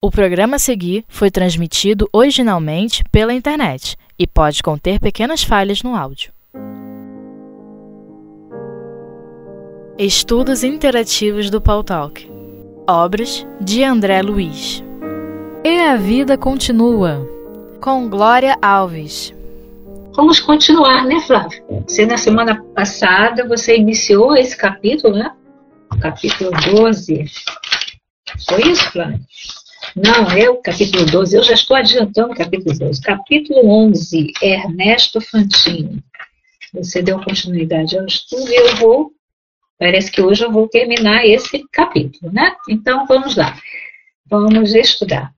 [0.00, 5.96] O programa a seguir foi transmitido originalmente pela internet e pode conter pequenas falhas no
[5.96, 6.32] áudio.
[9.98, 12.30] Estudos Interativos do Paul Talk
[12.88, 14.84] Obras de André Luiz
[15.64, 17.28] E a Vida Continua
[17.80, 19.34] com Glória Alves
[20.14, 21.60] Vamos continuar, né, Flávio?
[21.88, 25.32] Você, na semana passada, você iniciou esse capítulo, né?
[26.00, 27.24] Capítulo 12.
[28.48, 29.20] Foi isso, Flávio?
[29.96, 31.36] Não, é o capítulo 12.
[31.36, 33.00] Eu já estou adiantando o capítulo 12.
[33.00, 36.02] Capítulo 11, Ernesto Fantini.
[36.74, 39.12] Você deu continuidade ao estudo e eu vou.
[39.78, 42.54] Parece que hoje eu vou terminar esse capítulo, né?
[42.68, 43.56] Então vamos lá.
[44.26, 45.32] Vamos estudar.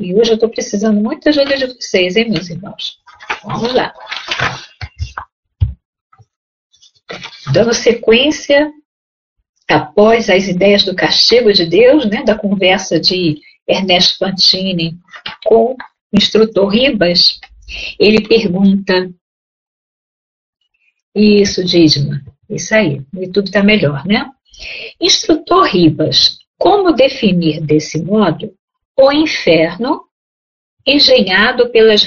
[0.00, 2.98] E hoje eu estou precisando muito da ajuda de vocês, hein, meus irmãos?
[3.44, 3.92] Vamos lá.
[7.52, 8.72] Dando sequência
[9.68, 13.40] após as ideias do castigo de Deus, né, da conversa de
[13.72, 14.96] Ernesto Fantini
[15.44, 15.76] com o
[16.12, 17.40] instrutor Ribas,
[17.98, 19.10] ele pergunta
[21.14, 24.30] isso, Dízima, isso aí, e tudo está melhor, né?
[25.00, 28.54] Instrutor Ribas, como definir desse modo
[28.96, 30.04] o inferno
[30.86, 32.04] engenhado pelas,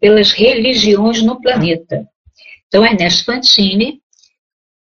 [0.00, 2.06] pelas religiões no planeta?
[2.66, 4.00] Então, Ernesto Fantini,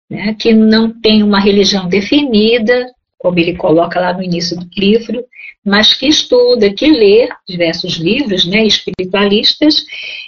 [0.08, 2.93] né, que não tem uma religião definida,
[3.25, 5.25] como ele coloca lá no início do livro,
[5.64, 9.83] mas que estuda, que lê diversos livros né, espiritualistas,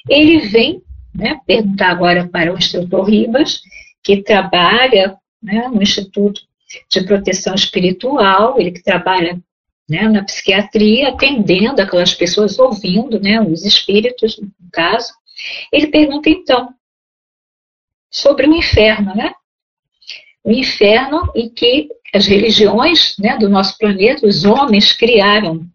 [0.09, 0.81] ele vem
[1.15, 3.61] né, perguntar agora para o instrutor Ribas,
[4.03, 6.41] que trabalha né, no Instituto
[6.91, 9.39] de Proteção Espiritual, ele que trabalha
[9.87, 15.13] né, na psiquiatria, atendendo aquelas pessoas, ouvindo né, os espíritos, no caso.
[15.71, 16.71] Ele pergunta então
[18.11, 19.35] sobre o inferno, né?
[20.43, 25.67] O inferno e que as religiões né, do nosso planeta, os homens criaram.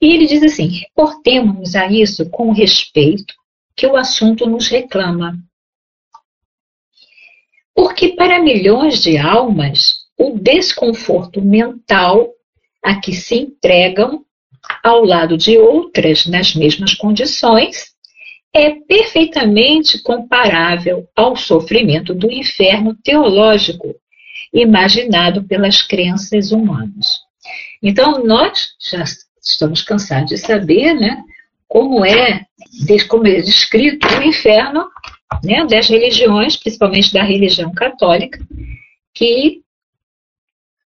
[0.00, 3.34] E ele diz assim: reportemos a isso com respeito
[3.76, 5.38] que o assunto nos reclama.
[7.74, 12.28] Porque para milhões de almas, o desconforto mental
[12.84, 14.24] a que se entregam
[14.82, 17.92] ao lado de outras nas mesmas condições
[18.54, 23.94] é perfeitamente comparável ao sofrimento do inferno teológico
[24.52, 27.20] imaginado pelas crenças humanas.
[27.82, 29.02] Então, nós já
[29.40, 31.22] estamos cansados de saber né,
[31.66, 32.46] como, é,
[33.08, 34.88] como é descrito o inferno
[35.42, 38.38] né, das religiões, principalmente da religião católica,
[39.14, 39.62] que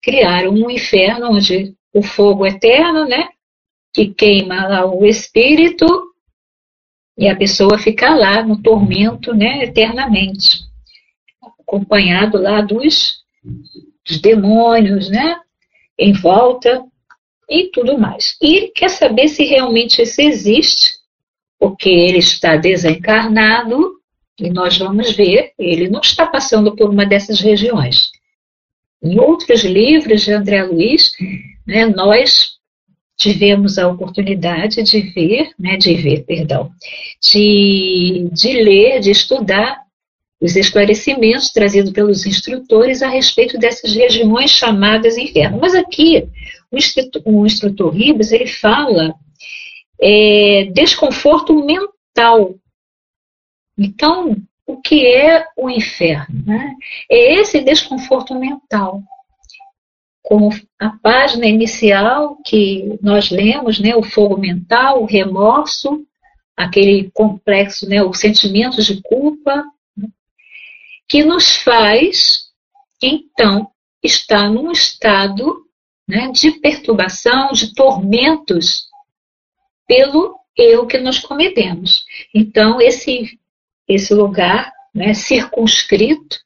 [0.02, 3.30] criaram um inferno onde o fogo eterno, né,
[3.94, 5.86] que queima lá o espírito
[7.18, 10.62] e a pessoa fica lá no tormento, né, eternamente,
[11.42, 13.19] acompanhado lá dos
[14.06, 15.38] dos demônios, né?
[15.98, 16.84] Em volta
[17.50, 18.38] e tudo mais.
[18.42, 20.92] E ele quer saber se realmente isso existe,
[21.58, 24.00] porque ele está desencarnado
[24.40, 28.10] e nós vamos ver, ele não está passando por uma dessas regiões.
[29.04, 31.12] Em outros livros de André Luiz,
[31.68, 32.60] né, nós
[33.18, 36.72] tivemos a oportunidade de ver, né, de ver, perdão,
[37.22, 39.78] de, de ler, de estudar
[40.42, 45.60] os esclarecimentos trazidos pelos instrutores a respeito dessas regiões chamadas inferno.
[45.60, 46.28] Mas aqui,
[46.72, 49.14] o instrutor, o instrutor Ribas, ele fala
[50.02, 52.56] é, desconforto mental.
[53.78, 54.36] Então,
[54.66, 56.44] o que é o inferno?
[56.46, 56.76] Né?
[57.10, 59.04] É esse desconforto mental.
[60.22, 66.06] Como a página inicial que nós lemos, né, o fogo mental, o remorso,
[66.56, 69.66] aquele complexo, né, os sentimentos de culpa,
[71.10, 72.46] que nos faz,
[73.02, 73.72] então,
[74.04, 75.66] estar num estado
[76.08, 78.84] né, de perturbação, de tormentos
[79.88, 82.06] pelo erro que nós cometemos.
[82.34, 83.40] Então, esse,
[83.88, 86.38] esse lugar né, circunscrito,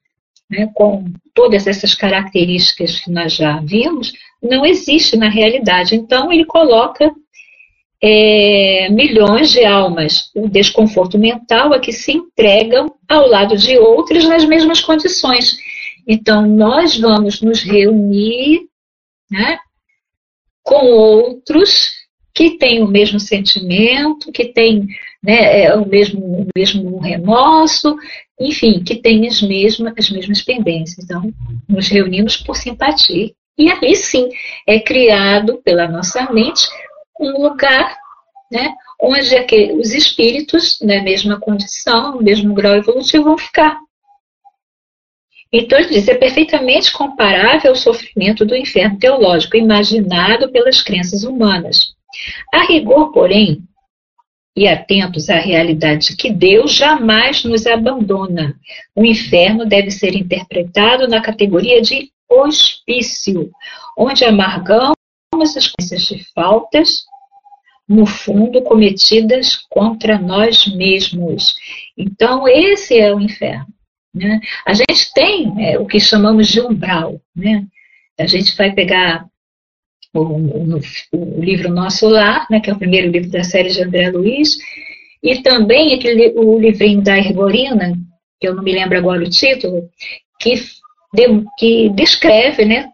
[0.50, 5.96] né, com todas essas características que nós já vimos, não existe na realidade.
[5.96, 7.14] Então, ele coloca
[8.06, 14.26] é, milhões de almas o desconforto mental a que se entregam ao lado de outras
[14.26, 15.56] nas mesmas condições.
[16.06, 18.64] Então, nós vamos nos reunir
[19.32, 19.58] né,
[20.62, 21.94] com outros
[22.36, 24.86] que têm o mesmo sentimento, que têm
[25.24, 27.96] né, é, o, mesmo, o mesmo remorso,
[28.38, 31.06] enfim, que têm as mesmas, as mesmas pendências.
[31.06, 31.34] Então,
[31.70, 33.32] nos reunimos por simpatia.
[33.58, 34.28] E aí sim
[34.68, 36.68] é criado pela nossa mente
[37.20, 37.98] um lugar
[38.52, 39.36] né, onde
[39.80, 43.80] os espíritos, na mesma condição, no mesmo grau evolutivo, vão ficar.
[45.52, 51.94] Então, ele diz, é perfeitamente comparável ao sofrimento do inferno teológico, imaginado pelas crenças humanas.
[52.52, 53.64] A rigor, porém,
[54.56, 58.56] e atentos à realidade de que Deus jamais nos abandona.
[58.96, 63.52] O inferno deve ser interpretado na categoria de hospício,
[63.98, 65.03] onde amargamos
[65.42, 67.04] as consequências de faltas,
[67.88, 71.56] no fundo, cometidas contra nós mesmos.
[71.98, 73.68] Então, esse é o inferno.
[74.14, 74.40] Né?
[74.66, 77.20] A gente tem é, o que chamamos de umbral.
[77.36, 77.66] Né?
[78.20, 79.26] A gente vai pegar
[80.14, 80.80] o, o,
[81.12, 84.58] o, livro Nosso Lar, né, que é o primeiro livro da série de André Luiz,
[85.22, 87.94] e também aquele, o livrinho da Herborina,
[88.40, 89.90] que eu não me lembro agora o título,
[90.40, 90.56] que,
[91.14, 92.90] de, que descreve né,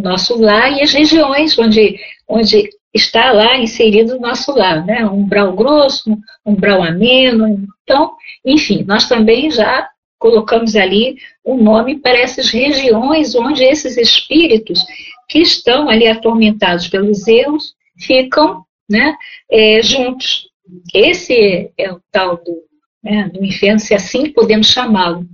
[0.00, 1.98] nosso lar e as regiões onde,
[2.28, 5.04] onde está lá inserido o nosso lar, né?
[5.06, 6.20] Um umbral grosso, um
[6.52, 7.68] umbral ameno.
[7.82, 8.12] Então,
[8.44, 9.88] enfim, nós também já
[10.18, 14.84] colocamos ali o um nome para essas regiões onde esses espíritos
[15.28, 19.14] que estão ali atormentados pelos erros ficam né,
[19.50, 20.48] é, juntos.
[20.92, 22.62] Esse é o tal do,
[23.02, 25.24] né, do inferno, se assim podemos chamá-lo.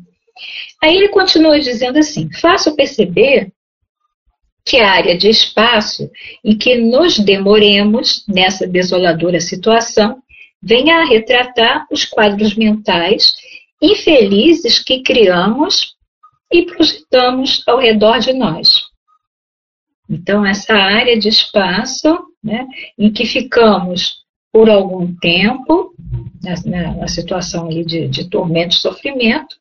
[0.82, 3.50] Aí ele continua dizendo assim: faço perceber
[4.66, 6.10] que a área de espaço
[6.44, 10.20] em que nos demoremos nessa desoladora situação
[10.60, 13.32] venha a retratar os quadros mentais
[13.80, 15.94] infelizes que criamos
[16.52, 18.68] e projetamos ao redor de nós.
[20.10, 22.66] Então, essa área de espaço né,
[22.98, 25.94] em que ficamos por algum tempo,
[26.42, 29.56] na, na situação ali de, de tormento e sofrimento,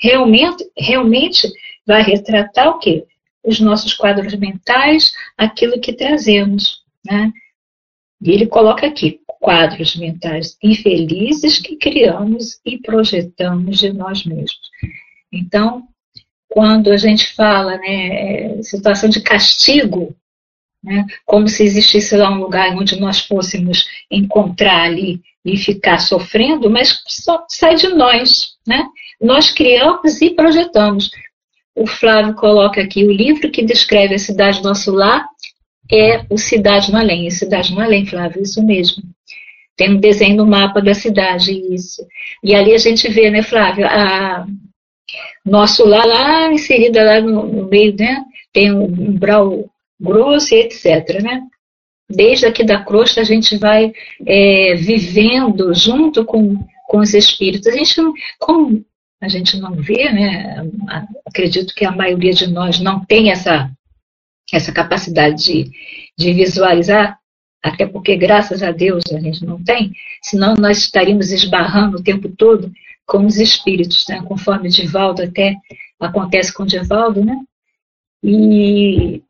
[0.00, 1.48] realmente, realmente
[1.86, 3.04] vai retratar o quê?
[3.44, 6.82] Os nossos quadros mentais, aquilo que trazemos.
[7.04, 7.32] Né?
[8.22, 14.70] E ele coloca aqui, quadros mentais infelizes que criamos e projetamos de nós mesmos.
[15.32, 15.88] Então,
[16.48, 20.14] quando a gente fala, né, é, situação de castigo,
[20.82, 26.68] né, como se existisse lá um lugar onde nós fôssemos encontrar ali e ficar sofrendo,
[26.68, 28.86] mas só sai de nós, né?
[29.20, 31.10] Nós criamos e projetamos.
[31.80, 35.26] O Flávio coloca aqui o livro que descreve a cidade do nosso lar
[35.90, 37.26] é o Cidade no Além.
[37.26, 39.02] É Cidade no Além, Flávio, isso mesmo.
[39.78, 42.06] Tem um desenho no mapa da cidade, isso.
[42.44, 44.46] E ali a gente vê, né, Flávio, a,
[45.42, 48.24] nosso lá, lá inserida lá no, no meio, né?
[48.52, 49.64] Tem um umbral
[49.98, 51.40] grosso e etc, né?
[52.10, 53.90] Desde aqui da crosta a gente vai
[54.26, 57.68] é, vivendo junto com, com os espíritos.
[57.68, 57.94] A gente,
[58.38, 58.84] como
[59.20, 60.56] a gente não vê, né?
[61.26, 63.70] Acredito que a maioria de nós não tem essa,
[64.52, 65.70] essa capacidade de,
[66.16, 67.18] de visualizar,
[67.62, 72.28] até porque, graças a Deus, a gente não tem, senão nós estaríamos esbarrando o tempo
[72.30, 72.72] todo
[73.06, 74.22] com os espíritos, né?
[74.22, 75.56] conforme Divaldo até
[76.00, 77.36] acontece com Divaldo, né?
[78.22, 79.22] E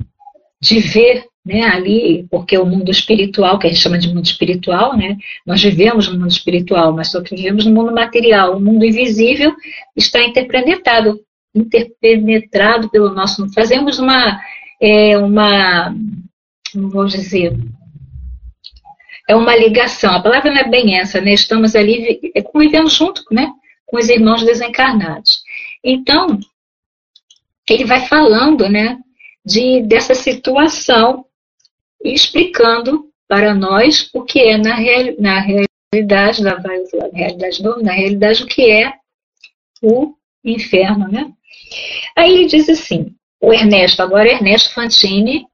[0.60, 4.96] de ver né, ali, porque o mundo espiritual, que a gente chama de mundo espiritual,
[4.96, 5.16] né?
[5.46, 8.56] Nós vivemos no mundo espiritual, mas só que vivemos no mundo material.
[8.56, 9.54] O mundo invisível
[9.96, 11.20] está interpenetrado,
[11.54, 13.48] interpenetrado pelo nosso.
[13.54, 14.40] Fazemos uma,
[14.80, 15.94] é, uma,
[16.74, 17.56] não vou dizer,
[19.28, 20.12] é uma ligação.
[20.12, 21.32] A palavra não é bem essa, né?
[21.32, 23.50] Estamos ali é, convivendo junto, né?
[23.90, 25.42] com os irmãos desencarnados.
[25.84, 26.38] Então,
[27.68, 28.96] ele vai falando, né,
[29.44, 31.26] de, dessa situação
[32.04, 36.56] explicando para nós o que é na, real, na realidade, na
[37.12, 38.92] realidade, na realidade, o que é
[39.82, 41.30] o inferno, né?
[42.16, 45.46] Aí ele diz assim, o Ernesto, agora Ernesto Fantini,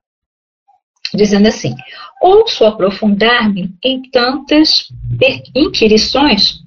[1.14, 1.74] dizendo assim:
[2.20, 4.88] ouço aprofundar-me em tantas
[5.54, 6.60] inquirições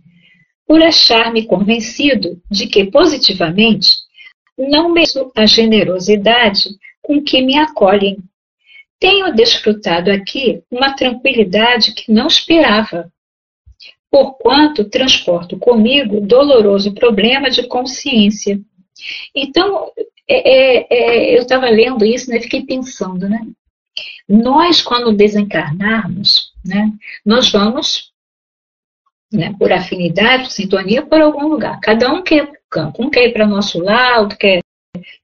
[0.66, 3.96] por achar-me convencido de que, positivamente,
[4.58, 6.70] não meço a generosidade
[7.02, 8.18] com que me acolhem.
[9.00, 13.12] Tenho desfrutado aqui uma tranquilidade que não esperava,
[14.12, 18.60] porquanto transporto comigo doloroso problema de consciência.
[19.34, 19.92] Então,
[20.28, 23.40] é, é, é, eu estava lendo isso e né, fiquei pensando, né?
[24.28, 26.92] Nós, quando desencarnarmos, né,
[27.26, 28.12] nós vamos
[29.32, 31.80] né, por afinidade, por sintonia, por algum lugar.
[31.82, 33.04] Cada um quer para o campo.
[33.04, 34.60] Um quer ir para nosso lar, outro quer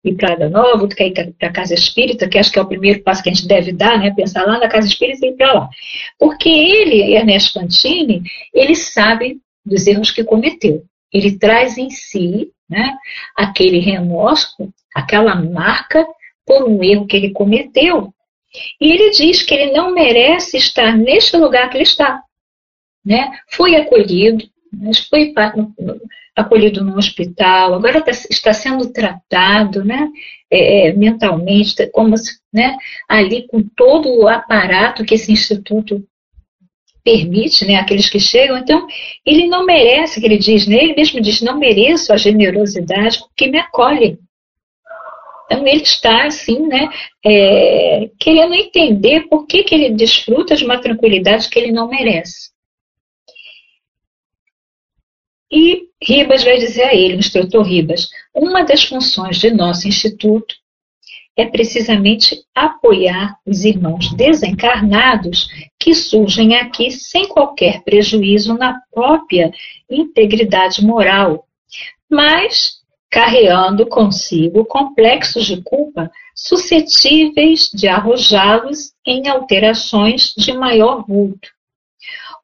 [0.03, 2.61] ir para Ada Nova, outro quer ir para a Casa Espírita, que acho que é
[2.61, 4.13] o primeiro passo que a gente deve dar, né?
[4.15, 5.69] Pensar lá na Casa Espírita e ir para lá.
[6.19, 8.21] Porque ele, Ernesto Fantini,
[8.53, 10.83] ele sabe dos erros que cometeu.
[11.11, 12.93] Ele traz em si né,
[13.35, 16.05] aquele remorso, aquela marca
[16.45, 18.13] por um erro que ele cometeu.
[18.79, 22.21] E ele diz que ele não merece estar neste lugar que ele está
[23.05, 23.31] né?
[23.51, 24.43] Foi acolhido,
[24.73, 25.31] mas foi
[26.35, 30.09] acolhido no hospital, agora tá, está sendo tratado, né?
[30.51, 32.75] É, é, mentalmente, como se, né?
[33.07, 36.03] Ali com todo o aparato que esse instituto
[37.03, 38.87] permite, né, aqueles que chegam, então
[39.23, 43.47] ele não merece, que ele diz, né, ele mesmo diz, não mereço a generosidade porque
[43.47, 44.17] me acolhe.
[45.45, 46.89] Então ele está assim, né,
[47.23, 52.54] é, querendo entender por que, que ele desfruta de uma tranquilidade que ele não merece.
[55.51, 60.55] E Ribas vai dizer a ele, o instrutor Ribas, uma das funções de nosso instituto
[61.37, 65.49] é precisamente apoiar os irmãos desencarnados
[65.79, 69.51] que surgem aqui sem qualquer prejuízo na própria
[69.89, 71.45] integridade moral,
[72.09, 72.75] mas
[73.11, 81.49] carreando consigo complexos de culpa suscetíveis de arrojá-los em alterações de maior vulto.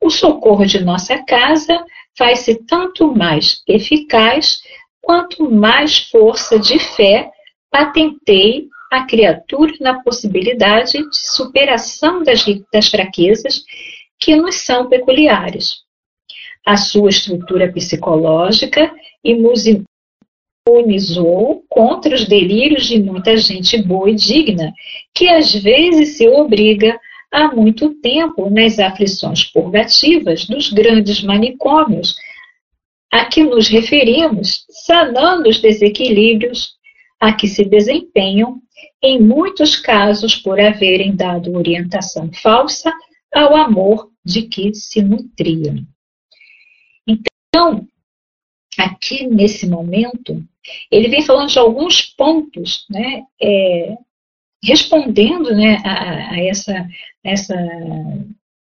[0.02, 1.84] O socorro de nossa casa
[2.18, 4.62] faz-se tanto mais eficaz
[5.02, 7.32] quanto mais força de fé
[7.70, 13.64] patenteie a criatura na possibilidade de superação das, das fraquezas
[14.20, 15.78] que nos são peculiares.
[16.66, 18.94] A sua estrutura psicológica
[20.68, 24.74] imunizou contra os delírios de muita gente boa e digna,
[25.16, 27.00] que às vezes se obriga
[27.32, 32.16] há muito tempo nas aflições purgativas dos grandes manicômios
[33.12, 36.74] a que nos referimos, sanando os desequilíbrios
[37.20, 38.62] a que se desempenham,
[39.02, 42.92] em muitos casos por haverem dado orientação falsa
[43.34, 45.86] ao amor de que se nutriam.
[47.08, 47.88] Então,
[48.78, 50.44] aqui nesse momento,
[50.90, 53.98] ele vem falando de alguns pontos, né, é,
[54.64, 56.88] respondendo né, a, a essa,
[57.24, 57.56] essa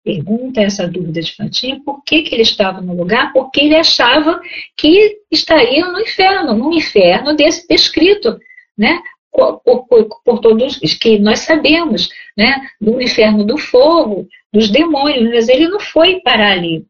[0.03, 3.31] pergunta, essa dúvida de Fantinha, por que, que ele estava no lugar?
[3.33, 4.41] Porque ele achava
[4.75, 8.39] que estaria no inferno, no inferno desse descrito,
[8.77, 8.99] né?
[9.31, 9.87] Por, por,
[10.25, 12.67] por, todos que nós sabemos, né?
[12.79, 16.85] Do inferno do fogo, dos demônios, mas ele não foi para ali.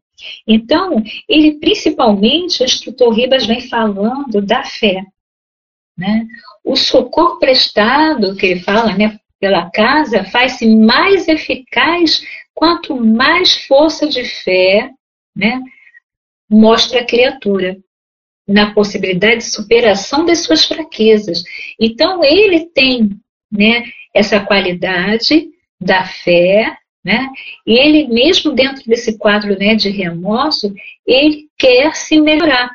[0.46, 5.04] Então, ele principalmente, o instrutor Ribas vem falando da fé.
[5.96, 6.26] Né?
[6.64, 14.06] O socorro prestado, que ele fala, né, pela casa, faz-se mais eficaz quanto mais força
[14.08, 14.90] de fé
[15.34, 15.60] né,
[16.48, 17.76] mostra a criatura
[18.46, 21.42] na possibilidade de superação das suas fraquezas.
[21.80, 23.10] Então, ele tem
[23.50, 23.84] né,
[24.14, 25.48] essa qualidade
[25.80, 27.28] da fé, né,
[27.66, 30.72] e ele, mesmo dentro desse quadro né, de remorso,
[31.06, 32.70] ele quer se melhorar.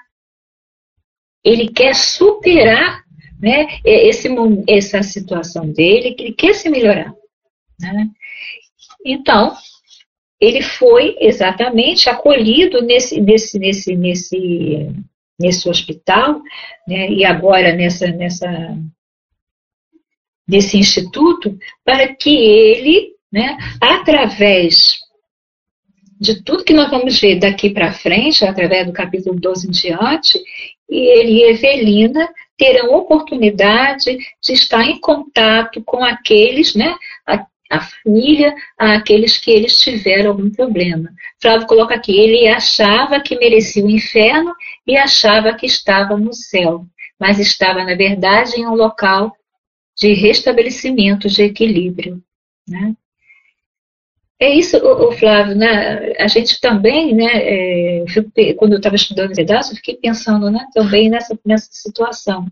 [1.44, 3.07] Ele quer superar
[3.40, 4.28] né, esse,
[4.68, 7.14] essa situação dele, que ele quer se melhorar.
[7.80, 8.10] Né?
[9.06, 9.56] Então,
[10.40, 14.90] ele foi exatamente acolhido nesse, nesse, nesse, nesse,
[15.40, 16.42] nesse hospital,
[16.88, 18.78] né, e agora nessa, nessa,
[20.48, 25.00] nesse instituto, para que ele, né, através
[26.20, 30.40] de tudo que nós vamos ver daqui para frente, através do capítulo 12 em diante,
[30.90, 36.96] ele e Evelina terão oportunidade de estar em contato com aqueles, né,
[37.26, 41.10] a, a família, aqueles que eles tiveram algum problema.
[41.42, 44.54] Flávio coloca aqui, ele achava que merecia o inferno
[44.86, 46.86] e achava que estava no céu,
[47.20, 49.36] mas estava, na verdade, em um local
[49.96, 52.22] de restabelecimento, de equilíbrio.
[52.68, 52.96] Né?
[54.40, 56.14] É isso, o, Flávio, né?
[56.20, 57.26] A gente também, né?
[57.26, 58.06] É,
[58.56, 60.68] quando eu estava estudando esse pedaço, eu fiquei pensando, né?
[60.74, 62.46] Também nessa, nessa situação.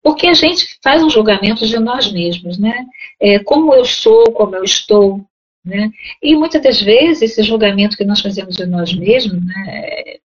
[0.00, 2.86] Porque a gente faz um julgamento de nós mesmos, né?
[3.20, 5.20] É, como eu sou, como eu estou,
[5.64, 5.90] né?
[6.22, 10.18] E muitas das vezes esse julgamento que nós fazemos de nós mesmos, né?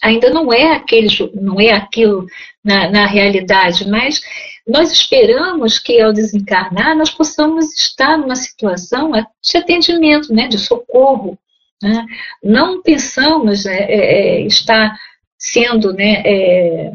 [0.00, 2.26] Ainda não é aquele, não é aquilo
[2.62, 4.20] na, na realidade, mas
[4.66, 11.38] nós esperamos que ao desencarnar nós possamos estar numa situação de atendimento, né, de socorro.
[11.82, 12.06] Né?
[12.42, 14.98] Não pensamos é, é, é, estar
[15.36, 16.92] sendo né, é,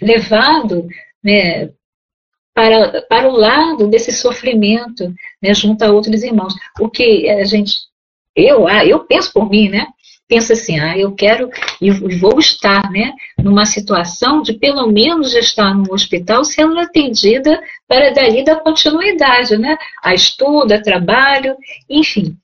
[0.00, 0.88] levado
[1.22, 1.70] né,
[2.54, 6.54] para, para o lado desse sofrimento né, junto a outros irmãos.
[6.80, 7.74] O que a gente,
[8.34, 9.86] eu, ah, eu penso por mim, né?
[10.28, 15.74] Pensa assim, ah, eu quero e vou estar, né, numa situação de pelo menos estar
[15.74, 21.56] no hospital sendo atendida para dali da continuidade, né, a estudo, a trabalho,
[21.88, 22.36] enfim.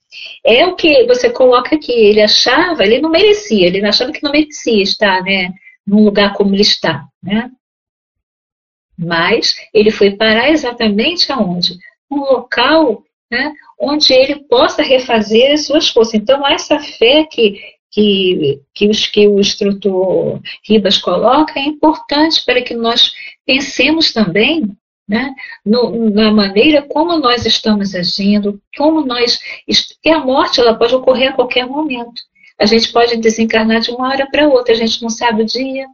[0.45, 4.31] É o que você coloca aqui, ele achava, ele não merecia, ele achava que não
[4.31, 5.51] merecia estar, né,
[5.85, 7.49] num lugar como ele está, né.
[8.97, 11.77] Mas ele foi parar exatamente aonde?
[12.09, 16.13] Um local né, onde ele possa refazer as suas forças.
[16.13, 17.59] Então, essa fé que,
[17.93, 23.13] que, que, os, que o instrutor Ribas coloca é importante para que nós
[23.45, 24.75] pensemos também
[25.07, 25.33] né?
[25.65, 29.39] No, na maneira como nós estamos agindo, como nós.
[30.03, 32.21] E a morte ela pode ocorrer a qualquer momento.
[32.59, 35.87] A gente pode desencarnar de uma hora para outra, a gente não sabe o dia.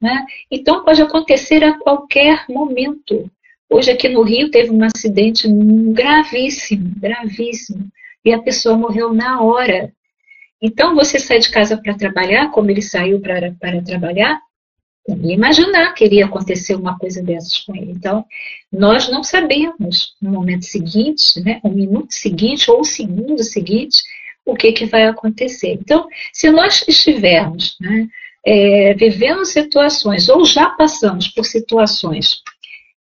[0.00, 0.24] Né?
[0.50, 3.30] Então pode acontecer a qualquer momento.
[3.70, 7.88] Hoje aqui no Rio teve um acidente gravíssimo, gravíssimo,
[8.24, 9.92] e a pessoa morreu na hora.
[10.62, 13.52] Então você sai de casa para trabalhar, como ele saiu para,
[13.84, 14.40] trabalhar,
[15.08, 17.90] ia imaginar que iria acontecer uma coisa dessas com ele.
[17.90, 18.24] Então,
[18.72, 24.00] nós não sabemos no momento seguinte, né, o minuto seguinte ou o segundo seguinte,
[24.46, 25.72] o que, que vai acontecer.
[25.72, 28.06] Então, se nós estivermos né,
[28.46, 32.40] é, vivendo situações, ou já passamos por situações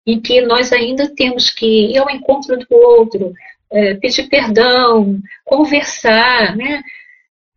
[0.06, 3.34] em que nós ainda temos que ir ao encontro do outro,
[3.72, 6.82] é, pedir perdão, conversar, né,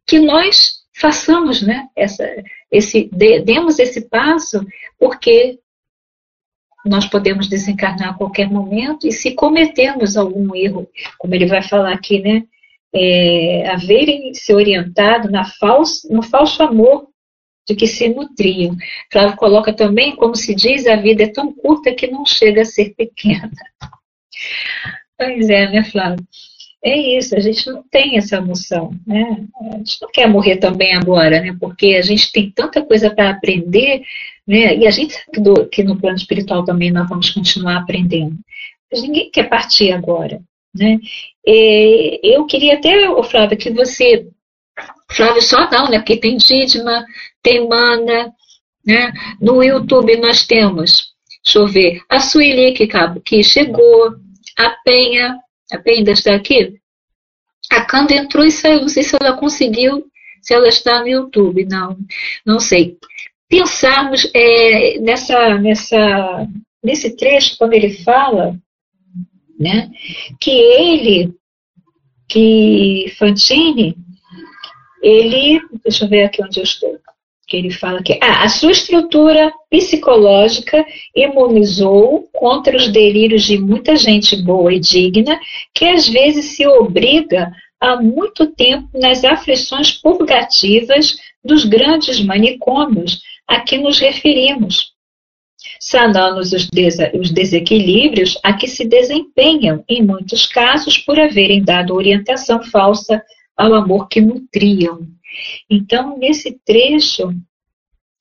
[0.07, 2.25] que nós façamos, né, essa,
[2.71, 3.09] esse,
[3.45, 4.65] demos esse passo,
[4.99, 5.59] porque
[6.85, 11.93] nós podemos desencarnar a qualquer momento e se cometermos algum erro, como ele vai falar
[11.93, 12.43] aqui, né,
[12.95, 17.09] é, haverem se orientado na falso, no falso amor
[17.67, 18.77] de que se nutriam.
[19.11, 22.67] Flávio coloca também, como se diz, a vida é tão curta que não chega a
[22.67, 23.51] ser pequena.
[25.15, 26.27] Pois é, né, Flávio?
[26.85, 29.47] É isso, a gente não tem essa noção, né?
[29.73, 31.57] A gente não quer morrer também agora, né?
[31.61, 34.03] Porque a gente tem tanta coisa para aprender,
[34.47, 34.77] né?
[34.77, 38.37] E a gente sabe que no plano espiritual também nós vamos continuar aprendendo.
[38.91, 40.43] Mas ninguém quer partir agora,
[40.75, 40.99] né?
[41.47, 44.27] E eu queria até, Flávio, que você
[45.09, 45.99] Flávio só não, né?
[45.99, 47.05] Porque tem Didma,
[47.43, 48.33] tem Mana,
[48.85, 49.13] né?
[49.41, 51.13] No YouTube nós temos,
[51.45, 52.89] deixa eu ver, a Sueli que,
[53.25, 54.17] que chegou,
[54.59, 55.39] a Penha,
[55.73, 56.79] a Penha ainda está aqui?
[57.71, 60.05] A Canda entrou e saiu, não sei se ela conseguiu,
[60.41, 61.97] se ela está no YouTube, não,
[62.45, 62.99] não sei.
[63.49, 66.49] Pensarmos é, nessa, nessa,
[66.83, 68.59] nesse trecho, quando ele fala,
[69.59, 69.91] né,
[70.41, 71.33] que ele,
[72.29, 73.97] que Fantini,
[75.03, 76.99] ele, deixa eu ver aqui onde eu estou,
[77.53, 80.83] que ele fala que ah, a sua estrutura psicológica
[81.15, 85.39] imunizou contra os delírios de muita gente boa e digna,
[85.75, 93.61] que às vezes se obriga há muito tempo nas aflições purgativas dos grandes manicômios a
[93.61, 94.93] que nos referimos,
[95.79, 101.95] sanando os, des os desequilíbrios a que se desempenham, em muitos casos, por haverem dado
[101.95, 103.23] orientação falsa
[103.55, 105.07] ao amor que nutriam.
[105.69, 107.35] Então, nesse trecho,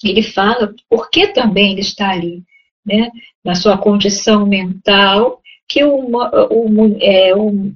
[0.03, 2.43] ele fala por que também ele está ali,
[2.85, 3.09] né?
[3.43, 7.73] na sua condição mental, que o, o, é, o,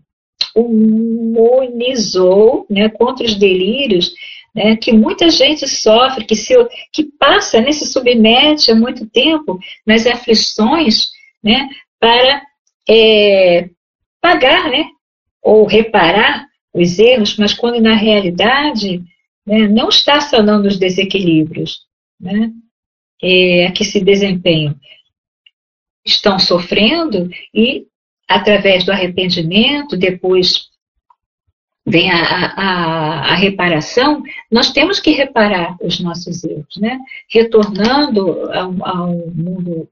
[0.56, 4.13] imunizou né, contra os delírios
[4.54, 6.54] né, que muita gente sofre, que, se,
[6.91, 11.10] que passa, né, se submete há muito tempo nas aflições
[11.43, 11.67] né,
[12.00, 12.41] para
[12.89, 13.69] é,
[14.21, 14.86] pagar né,
[15.43, 19.04] ou reparar os erros, mas quando na realidade
[19.45, 21.81] né, não está sanando os desequilíbrios
[22.19, 22.51] né,
[23.21, 24.75] é, que se desempenham.
[26.03, 27.86] Estão sofrendo e,
[28.27, 30.69] através do arrependimento, depois
[31.86, 36.77] vem a, a, a, reparação, nós temos que reparar os nossos erros.
[36.77, 36.99] Né?
[37.29, 39.88] Retornando ao, ao mundo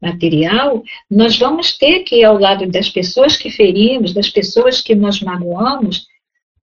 [0.00, 4.94] material, nós vamos ter que ir ao lado das pessoas que ferimos, das pessoas que
[4.94, 6.06] nós magoamos,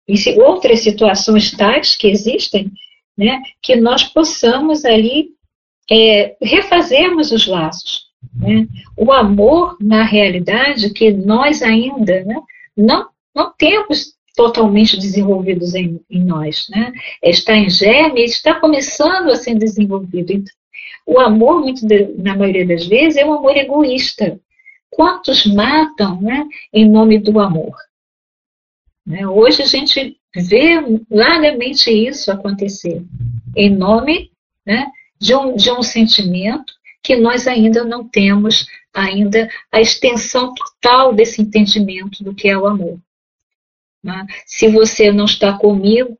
[0.07, 2.71] e outras situações tais que existem,
[3.17, 5.29] né, que nós possamos ali
[5.91, 8.07] é, refazermos os laços.
[8.35, 8.67] Né?
[8.95, 12.41] O amor, na realidade, que nós ainda né,
[12.75, 16.67] não, não temos totalmente desenvolvidos em, em nós.
[16.69, 16.93] Né?
[17.23, 20.31] Está em germe, está começando a ser desenvolvido.
[20.31, 20.53] Então,
[21.05, 21.81] o amor, muito
[22.17, 24.39] na maioria das vezes, é um amor egoísta.
[24.89, 27.75] Quantos matam né, em nome do amor?
[29.07, 29.25] Né?
[29.25, 30.75] Hoje a gente vê
[31.09, 33.01] largamente isso acontecer,
[33.55, 34.29] em nome
[34.65, 34.85] né,
[35.17, 41.41] de, um, de um sentimento que nós ainda não temos ainda a extensão total desse
[41.41, 42.99] entendimento do que é o amor.
[44.03, 44.25] Né?
[44.45, 46.17] Se você não está comigo,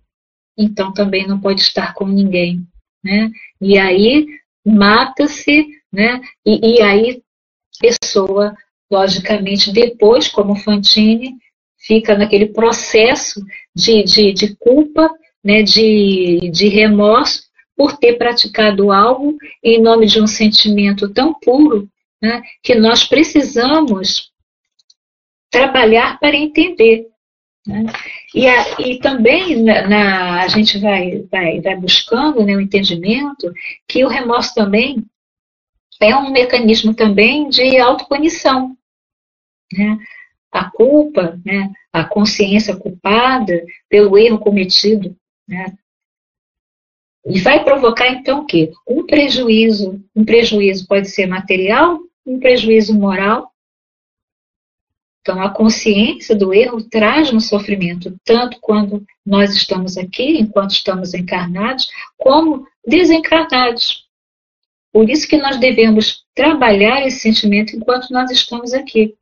[0.57, 2.65] então também não pode estar com ninguém.
[3.03, 3.29] Né?
[3.59, 4.27] E aí
[4.65, 6.21] mata-se, né?
[6.45, 7.21] e, e aí
[7.81, 8.55] pessoa,
[8.89, 11.35] logicamente, depois, como Fantini,
[11.87, 13.41] fica naquele processo
[13.73, 15.09] de, de, de culpa,
[15.43, 17.43] né, de, de remorso
[17.75, 21.87] por ter praticado algo em nome de um sentimento tão puro
[22.21, 24.31] né, que nós precisamos
[25.49, 27.07] trabalhar para entender.
[27.65, 27.85] Né?
[28.35, 33.53] E, a, e, também na, na, a gente vai, vai, vai buscando né, o entendimento
[33.87, 35.05] que o remorso também
[36.01, 38.75] é um mecanismo também de autopunição.
[39.71, 39.97] Né?
[40.51, 41.71] A culpa, né?
[41.91, 45.15] a consciência culpada pelo erro cometido,
[45.47, 45.77] né?
[47.25, 48.71] E vai provocar então o quê?
[48.87, 50.01] Um prejuízo.
[50.15, 53.51] Um prejuízo pode ser material, um prejuízo moral.
[55.21, 61.13] Então, a consciência do erro traz um sofrimento, tanto quando nós estamos aqui, enquanto estamos
[61.13, 64.07] encarnados, como desencarnados.
[64.93, 69.17] Por isso que nós devemos trabalhar esse sentimento enquanto nós estamos aqui.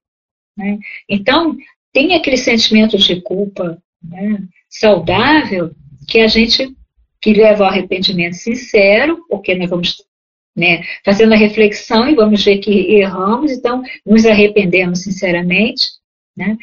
[0.58, 0.80] Né?
[1.10, 1.56] Então,
[1.92, 4.40] tem aquele sentimento de culpa né,
[4.70, 5.72] saudável
[6.08, 6.76] que a gente
[7.22, 9.96] que leva ao arrependimento sincero, porque nós vamos
[10.56, 15.88] né, fazendo a reflexão e vamos ver que erramos, então nos arrependemos sinceramente.
[16.38, 16.56] Né?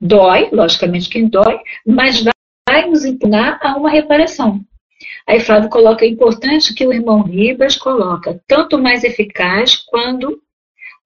[0.00, 2.22] Dói, logicamente que dói, mas
[2.68, 4.60] vai nos impugnar a uma reparação.
[5.26, 10.40] Aí Flávio coloca é importante que o irmão Ribas coloca, tanto mais eficaz quando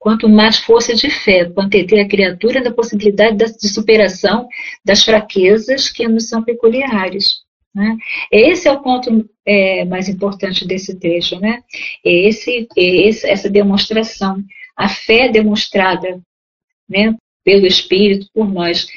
[0.03, 4.49] quanto mais força de fé, quanto ter a criatura da possibilidade de superação
[4.85, 7.37] das fraquezas que nos são peculiares.
[7.73, 7.97] Né?
[8.29, 11.63] Esse é o ponto é, mais importante desse trecho, né?
[12.05, 14.43] Esse, esse, essa demonstração,
[14.77, 16.21] a fé demonstrada
[16.89, 18.89] né, pelo Espírito por nós,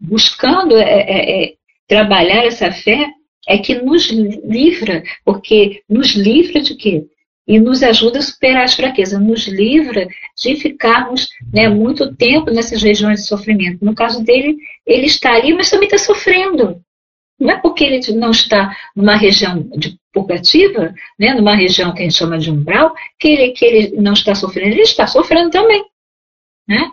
[0.00, 1.54] buscando é, é, é,
[1.86, 3.08] trabalhar essa fé,
[3.46, 7.04] é que nos livra, porque nos livra de quê?
[7.50, 10.06] E nos ajuda a superar as fraquezas, nos livra
[10.40, 13.84] de ficarmos né, muito tempo nessas regiões de sofrimento.
[13.84, 16.80] No caso dele, ele está ali, mas também está sofrendo.
[17.40, 22.04] Não é porque ele não está numa região de purgativa, né, numa região que a
[22.04, 25.84] gente chama de umbral, que ele, que ele não está sofrendo, ele está sofrendo também.
[26.68, 26.88] Né?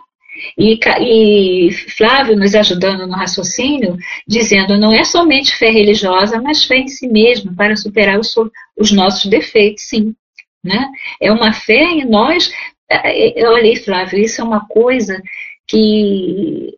[0.58, 6.78] E, e, Flávio nos ajudando no raciocínio, dizendo não é somente fé religiosa, mas fé
[6.78, 8.34] em si mesmo, para superar os,
[8.76, 10.16] os nossos defeitos, sim.
[10.64, 10.90] Né?
[11.20, 12.52] É uma fé em nós.
[12.88, 15.22] É, é, olha aí, Flávio, isso é uma coisa
[15.66, 16.76] que,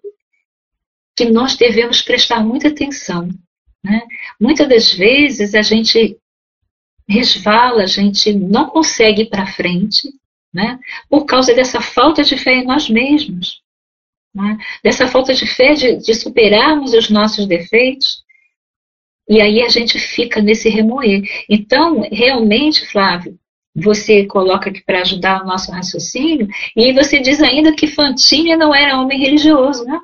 [1.17, 3.29] que nós devemos prestar muita atenção.
[3.83, 4.03] Né?
[4.39, 6.19] Muitas das vezes a gente
[7.09, 10.13] resvala, a gente não consegue ir para frente,
[10.53, 10.79] né?
[11.09, 13.63] por causa dessa falta de fé em nós mesmos,
[14.35, 14.59] né?
[14.83, 18.23] dessa falta de fé de, de superarmos os nossos defeitos.
[19.29, 21.23] E aí a gente fica nesse remoer.
[21.49, 23.39] Então, realmente, Flávio,
[23.75, 28.75] você coloca aqui para ajudar o nosso raciocínio, e você diz ainda que Fantini não
[28.75, 30.01] era homem religioso, né?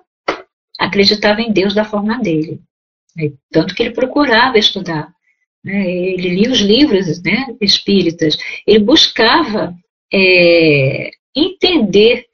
[0.78, 2.60] Acreditava em Deus da forma dele.
[3.16, 3.32] Né?
[3.50, 5.08] Tanto que ele procurava estudar.
[5.64, 5.90] Né?
[5.90, 8.36] Ele lia os livros né, espíritas.
[8.66, 9.74] Ele buscava
[10.12, 12.26] é, entender,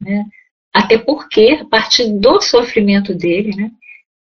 [0.00, 0.24] né?
[0.72, 3.70] até porque, a partir do sofrimento dele, né,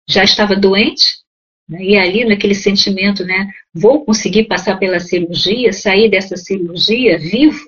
[0.08, 1.25] já estava doente?
[1.70, 7.60] E ali naquele sentimento, né, vou conseguir passar pela cirurgia, sair dessa cirurgia vivo.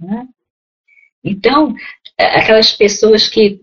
[0.00, 0.26] Né?
[1.22, 1.74] Então,
[2.18, 3.60] aquelas pessoas que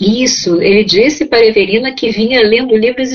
[0.00, 3.10] isso, ele disse para Everina que vinha lendo livros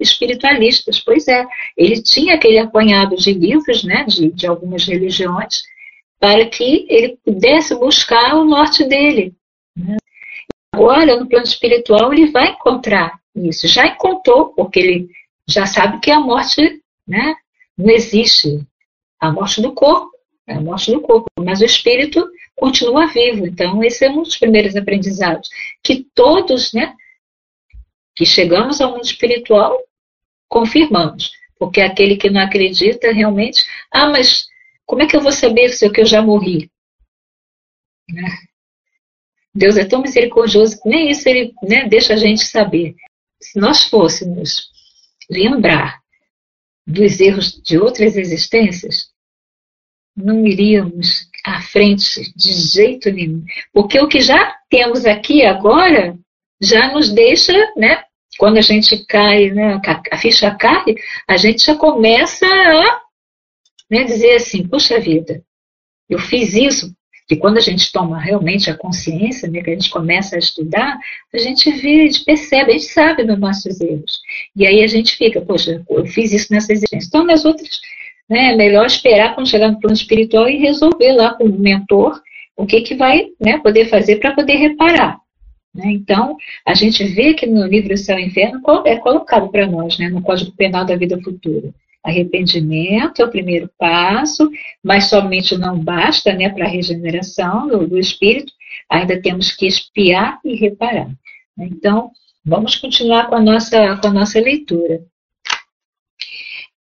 [0.00, 1.00] espiritualistas.
[1.00, 1.44] Pois é,
[1.76, 5.64] ele tinha aquele apanhado de livros, né, de, de algumas religiões,
[6.20, 9.34] para que ele pudesse buscar o norte dele.
[9.76, 9.96] Né?
[10.72, 13.66] Agora, no plano espiritual, ele vai encontrar isso.
[13.68, 15.10] Já encontrou, porque ele
[15.46, 17.34] já sabe que a morte né,
[17.76, 18.66] não existe.
[19.20, 20.10] A morte do corpo,
[20.46, 21.28] é a morte do corpo.
[21.40, 23.46] Mas o espírito continua vivo.
[23.46, 25.48] Então, esse é um dos primeiros aprendizados.
[25.82, 26.94] Que todos, né,
[28.14, 29.78] que chegamos ao mundo espiritual,
[30.48, 31.30] confirmamos.
[31.58, 34.46] Porque aquele que não acredita realmente, ah, mas
[34.86, 36.70] como é que eu vou saber se eu já morri?
[38.08, 38.28] Né?
[39.54, 42.94] Deus é tão misericordioso que nem isso ele né, deixa a gente saber.
[43.40, 44.70] Se nós fôssemos
[45.30, 46.00] lembrar
[46.86, 49.10] dos erros de outras existências,
[50.16, 53.44] não iríamos à frente de jeito nenhum.
[53.72, 56.18] Porque o que já temos aqui agora
[56.60, 58.02] já nos deixa, né?
[58.38, 59.80] Quando a gente cai, né,
[60.12, 60.94] a ficha cai,
[61.26, 63.02] a gente já começa a
[63.90, 65.42] né, dizer assim, puxa vida,
[66.08, 66.94] eu fiz isso,
[67.28, 70.98] que quando a gente toma realmente a consciência, né, que a gente começa a estudar,
[71.32, 74.20] a gente vê, a gente percebe, a gente sabe dos nossos erros.
[74.56, 77.06] E aí a gente fica, poxa, eu fiz isso nessa existência.
[77.06, 77.78] Então, nas outras
[78.28, 78.52] né?
[78.52, 82.20] É melhor esperar quando chegar no plano espiritual e resolver lá com o mentor
[82.56, 85.18] o que, que vai né, poder fazer para poder reparar.
[85.74, 85.92] Né?
[85.92, 86.36] Então,
[86.66, 90.20] a gente vê que no livro Céu e Inferno é colocado para nós, né, no
[90.20, 91.72] Código Penal da Vida Futura.
[92.04, 94.50] Arrependimento é o primeiro passo,
[94.82, 98.52] mas somente não basta né, para a regeneração do, do espírito,
[98.88, 101.10] ainda temos que espiar e reparar.
[101.58, 102.10] Então,
[102.44, 105.04] vamos continuar com a nossa, com a nossa leitura.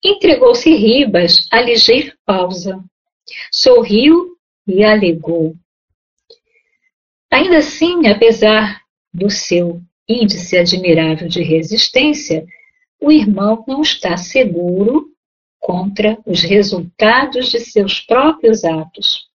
[0.04, 2.82] Entregou-se Ribas a ligeira pausa.
[3.52, 5.56] Sorriu e alegou.
[7.32, 8.82] Ainda assim, apesar
[9.14, 12.46] do seu índice admirável de resistência,
[13.00, 15.08] o irmão não está seguro
[15.60, 19.28] contra os resultados de seus próprios atos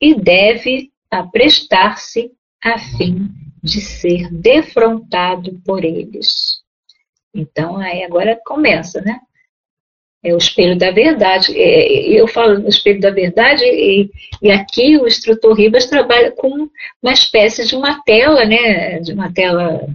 [0.00, 2.30] e deve aprestar-se
[2.62, 3.28] a fim
[3.62, 6.62] de ser defrontado por eles.
[7.34, 9.20] Então, aí agora começa, né?
[10.22, 11.52] É o espelho da verdade.
[11.54, 16.68] É, eu falo no espelho da verdade e, e, aqui o instrutor Ribas trabalha com
[17.02, 19.00] uma espécie de uma tela, né?
[19.00, 19.86] De uma tela,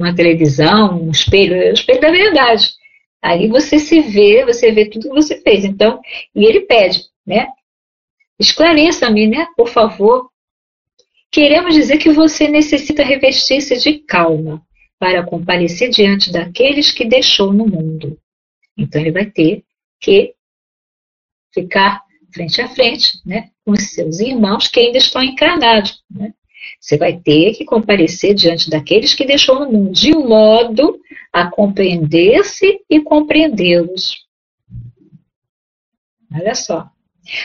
[0.00, 2.70] uma televisão, um espelho, é o espelho da verdade.
[3.22, 5.64] Aí você se vê, você vê tudo que você fez.
[5.64, 6.00] Então,
[6.34, 7.48] e ele pede, né?
[8.38, 9.46] Esclareça-me, né?
[9.56, 10.30] Por favor.
[11.30, 14.62] Queremos dizer que você necessita revestir-se de calma
[14.98, 18.18] para comparecer diante daqueles que deixou no mundo.
[18.76, 19.62] Então, ele vai ter
[20.00, 20.34] que
[21.52, 26.02] ficar frente a frente né, com seus irmãos que ainda estão encarnados.
[26.10, 26.32] Né?
[26.80, 30.98] Você vai ter que comparecer diante daqueles que deixou no mundo, de modo
[31.30, 34.26] a compreender-se e compreendê-los.
[36.34, 36.88] Olha só.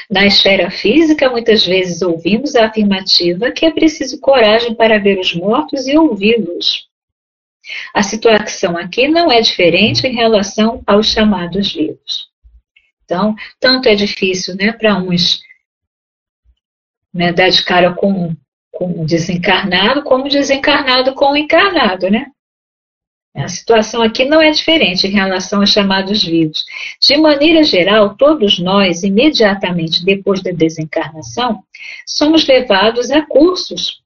[0.10, 5.36] Na esfera física, muitas vezes ouvimos a afirmativa que é preciso coragem para ver os
[5.36, 6.88] mortos e ouvi-los.
[7.94, 12.30] A situação aqui não é diferente em relação aos chamados vivos.
[13.04, 15.42] Então, tanto é difícil né, para uns
[17.14, 18.36] né, dar de cara com,
[18.76, 22.28] com desencarnado, como desencarnado com o encarnado, né?
[23.34, 26.64] A situação aqui não é diferente em relação aos chamados vivos.
[27.02, 31.62] De maneira geral, todos nós, imediatamente depois da desencarnação,
[32.06, 34.02] somos levados a cursos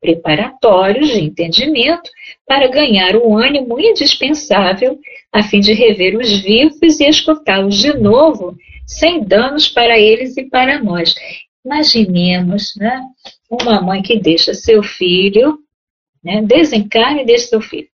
[0.00, 2.10] preparatórios de entendimento
[2.46, 4.98] para ganhar o ânimo indispensável
[5.32, 10.44] a fim de rever os vivos e escutá-los de novo, sem danos para eles e
[10.48, 11.14] para nós.
[11.64, 13.00] Imaginemos né,
[13.50, 15.58] uma mãe que deixa seu filho,
[16.22, 17.88] né, desencarne e deixa seu filho.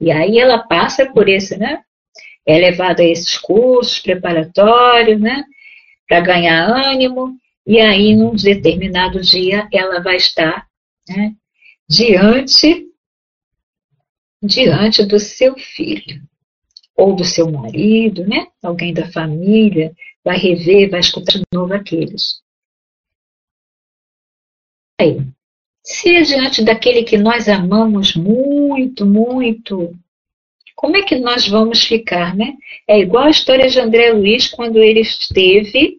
[0.00, 1.82] E aí ela passa por esse, né?
[2.46, 5.44] É levada a esses cursos preparatórios, né?
[6.06, 7.36] Para ganhar ânimo.
[7.66, 10.66] E aí, num determinado dia, ela vai estar
[11.08, 11.34] né,
[11.88, 12.86] diante,
[14.40, 16.22] diante do seu filho.
[16.94, 18.46] Ou do seu marido, né?
[18.62, 19.92] Alguém da família.
[20.24, 22.42] Vai rever, vai escutar de novo aqueles.
[24.98, 25.20] Aí,
[25.82, 29.94] se é diante daquele que nós amamos muito, muito,
[30.76, 32.54] como é que nós vamos ficar, né?
[32.86, 35.98] É igual a história de André Luiz quando ele esteve,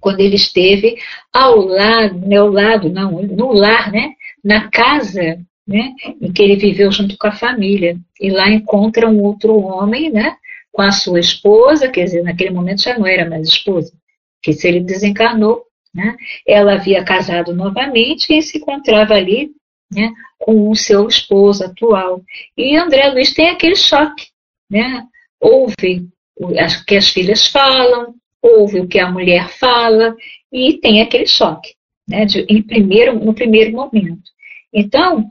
[0.00, 0.96] quando ele esteve
[1.32, 4.14] ao lado, né, ao lado, não, no lar, né?
[4.42, 5.94] Na casa, né?
[6.20, 7.98] Em que ele viveu junto com a família.
[8.18, 10.36] E lá encontra um outro homem, né?
[10.72, 13.92] Com a sua esposa, quer dizer, naquele momento já não era mais esposa,
[14.40, 15.67] que se ele desencarnou,
[15.98, 16.16] né?
[16.46, 19.50] Ela havia casado novamente e se encontrava ali
[19.92, 22.22] né, com o seu esposo atual.
[22.56, 24.28] E André Luiz tem aquele choque.
[24.70, 25.04] Né?
[25.40, 26.52] Ouve o
[26.86, 30.14] que as filhas falam, ouve o que a mulher fala
[30.52, 31.74] e tem aquele choque
[32.08, 34.30] né, de, em primeiro, no primeiro momento.
[34.72, 35.28] Então,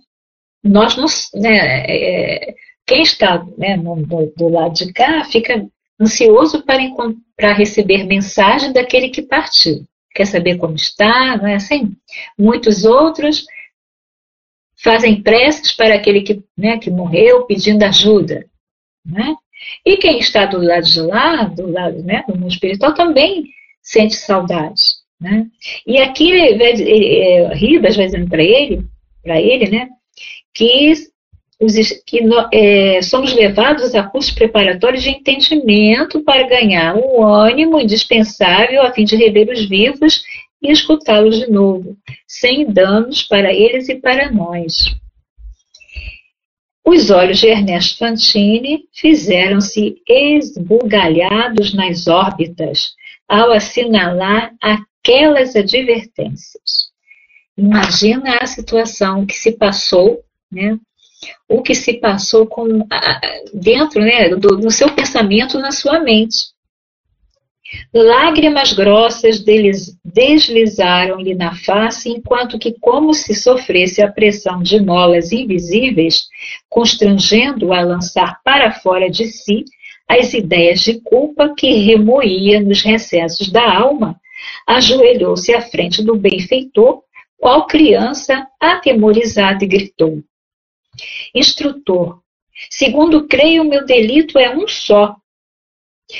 [0.61, 1.05] nós não,
[1.41, 5.65] né, é, quem está né, no, do, do, lado de cá fica
[6.01, 6.81] ansioso para,
[7.37, 9.85] para receber mensagem daquele que partiu
[10.17, 11.95] quer saber como está, não é assim?
[12.35, 13.45] Muitos outros
[14.83, 18.43] fazem preces para aquele que, né, que morreu pedindo ajuda.
[19.05, 19.35] Né?
[19.85, 23.45] E quem está do lado de lá, do lado né, do mundo espiritual, também
[23.79, 24.81] sente saudade.
[25.21, 25.45] Né?
[25.85, 28.87] E aqui é, Ribas vai dizendo para ele,
[29.21, 29.87] para ele, né,
[30.51, 30.93] que
[32.51, 39.03] é, somos levados a cursos preparatórios de entendimento para ganhar o ânimo indispensável a fim
[39.03, 40.23] de rever os vivos
[40.61, 44.85] e escutá-los de novo, sem danos para eles e para nós.
[46.85, 52.95] Os olhos de Ernesto Fantini fizeram-se esbugalhados nas órbitas
[53.27, 56.91] ao assinalar aquelas advertências.
[57.57, 60.79] Imagina a situação que se passou né,
[61.47, 62.85] o que se passou com,
[63.53, 66.37] dentro né, do, seu pensamento na sua mente.
[67.93, 69.43] Lágrimas grossas
[70.05, 76.27] deslizaram-lhe na face, enquanto que, como se sofresse a pressão de molas invisíveis,
[76.69, 79.65] constrangendo-o a lançar para fora de si
[80.07, 84.17] as ideias de culpa que remoía nos recessos da alma,
[84.65, 87.01] ajoelhou-se à frente do benfeitor,
[87.37, 90.23] qual criança atemorizada e gritou:
[91.33, 92.21] Instrutor,
[92.69, 95.15] segundo creio, meu delito é um só.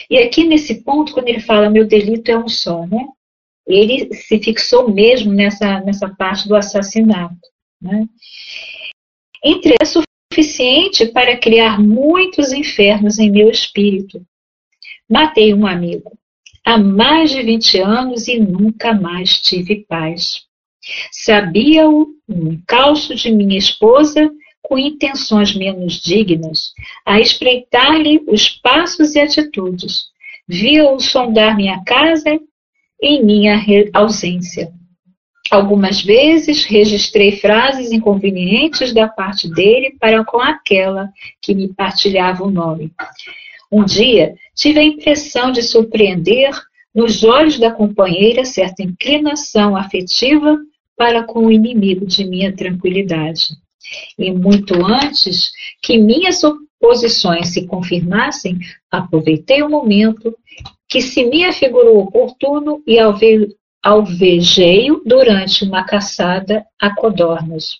[0.09, 3.05] E aqui nesse ponto, quando ele fala meu delito é um só, né?
[3.67, 7.35] ele se fixou mesmo nessa, nessa parte do assassinato.
[7.81, 8.07] Né?
[9.43, 14.25] Entre é suficiente para criar muitos infernos em meu espírito.
[15.09, 16.17] Matei um amigo
[16.65, 20.45] há mais de 20 anos e nunca mais tive paz.
[21.11, 24.29] Sabia-o um encalço de minha esposa
[24.67, 26.73] com intenções menos dignas,
[27.05, 30.07] a espreitar-lhe os passos e atitudes.
[30.45, 32.37] Via-o sondar minha casa
[33.01, 33.57] em minha
[33.93, 34.73] ausência.
[35.49, 41.09] Algumas vezes registrei frases inconvenientes da parte dele para com aquela
[41.41, 42.91] que me partilhava o nome.
[43.71, 46.51] Um dia tive a impressão de surpreender
[46.93, 50.57] nos olhos da companheira certa inclinação afetiva
[50.97, 53.55] para com o inimigo de minha tranquilidade.
[54.17, 58.57] E muito antes que minhas oposições se confirmassem,
[58.91, 60.35] aproveitei o momento
[60.87, 62.97] que se me afigurou oportuno e
[63.83, 67.79] alvejei-o durante uma caçada a codornas.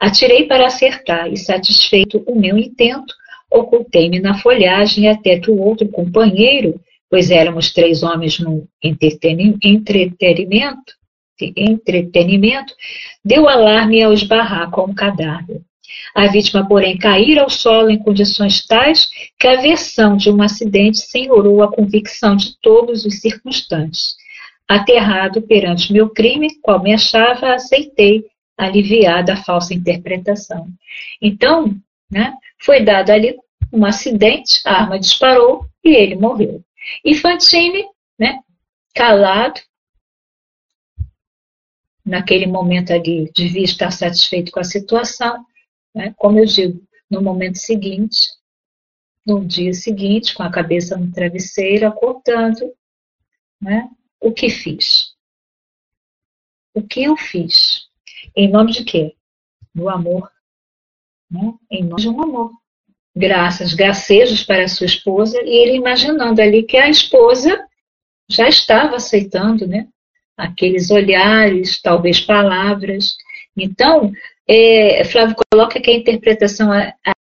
[0.00, 3.14] Atirei para acertar e, satisfeito o meu intento,
[3.50, 10.94] ocultei-me na folhagem até que o outro companheiro, pois éramos três homens no entretenimento,
[11.56, 12.74] entretenimento,
[13.24, 15.60] deu alarme ao esbarrar com o cadáver.
[16.14, 20.98] A vítima, porém, caíra ao solo em condições tais que a versão de um acidente
[20.98, 24.16] senhorou a convicção de todos os circunstantes.
[24.68, 28.24] Aterrado perante meu crime, qual me achava, aceitei,
[28.58, 30.66] aliviada a falsa interpretação.
[31.20, 31.74] Então,
[32.10, 33.36] né, foi dado ali
[33.72, 36.62] um acidente, a arma disparou e ele morreu.
[37.04, 37.84] E Fantine,
[38.18, 38.38] né,
[38.94, 39.60] calado,
[42.06, 45.44] naquele momento ali devia estar satisfeito com a situação,
[45.92, 46.14] né?
[46.16, 48.28] como eu digo, no momento seguinte,
[49.26, 52.72] no dia seguinte, com a cabeça no travesseiro, acordando,
[53.60, 53.90] né?
[54.20, 55.16] o que fiz?
[56.72, 57.88] O que eu fiz?
[58.36, 59.16] Em nome de quê?
[59.74, 60.30] Do amor.
[61.28, 61.54] Né?
[61.68, 62.52] Em nome de um amor.
[63.16, 67.66] Graças, gracejos para a sua esposa, e ele imaginando ali que a esposa
[68.28, 69.88] já estava aceitando, né?
[70.36, 73.16] Aqueles olhares, talvez palavras.
[73.56, 74.12] Então,
[74.46, 76.70] é, Flávio coloca que a interpretação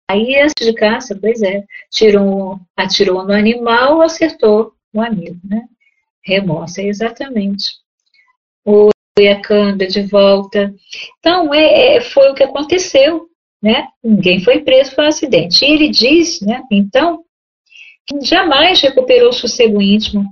[0.09, 5.63] aí é de caça, pois é, tirou, atirou no animal, acertou no amigo, né?
[6.25, 7.75] Remorso, é exatamente.
[8.65, 10.75] O Iacanda de volta.
[11.19, 13.29] Então, é, é, foi o que aconteceu,
[13.63, 13.87] né?
[14.03, 15.65] Ninguém foi preso, foi um acidente.
[15.65, 17.25] E ele diz, né, então,
[18.07, 20.25] que jamais recuperou o sossego íntimo,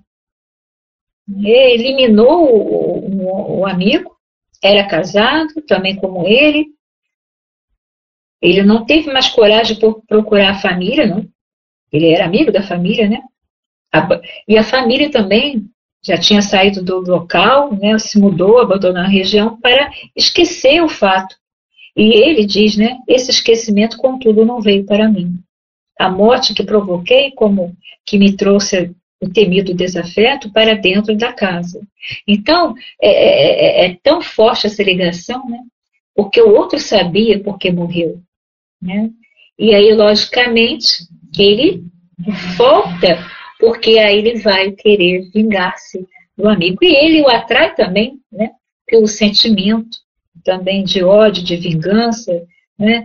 [1.44, 4.16] eliminou o, o, amigo,
[4.62, 6.66] era casado, também como ele.
[8.40, 11.28] Ele não teve mais coragem de procurar a família, não.
[11.92, 13.20] Ele era amigo da família, né?
[14.46, 15.66] E a família também
[16.02, 17.98] já tinha saído do local, né?
[17.98, 21.34] Se mudou, abandonou a região para esquecer o fato.
[21.96, 22.98] E ele diz, né?
[23.08, 25.34] Esse esquecimento, contudo, não veio para mim.
[25.98, 31.80] A morte que provoquei, como que me trouxe o temido desafeto para dentro da casa.
[32.26, 35.58] Então, é, é, é, é, tão forte essa ligação, né?
[36.14, 38.20] Porque o outro sabia porque morreu,
[38.80, 39.10] né?
[39.58, 40.86] E aí, logicamente,
[41.36, 41.84] ele
[42.56, 43.18] volta,
[43.58, 46.78] porque aí ele vai querer vingar-se do amigo.
[46.82, 48.50] E ele o atrai também, né?
[48.86, 49.98] Pelo sentimento
[50.44, 52.32] também de ódio, de vingança,
[52.78, 53.04] né?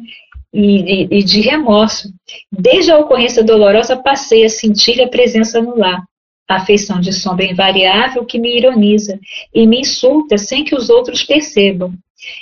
[0.54, 2.13] E, e, de remorso.
[2.52, 6.04] Desde a ocorrência dolorosa, passei a sentir a presença no lar.
[6.48, 9.20] A afeição de sombra invariável que me ironiza
[9.54, 11.94] e me insulta sem que os outros percebam.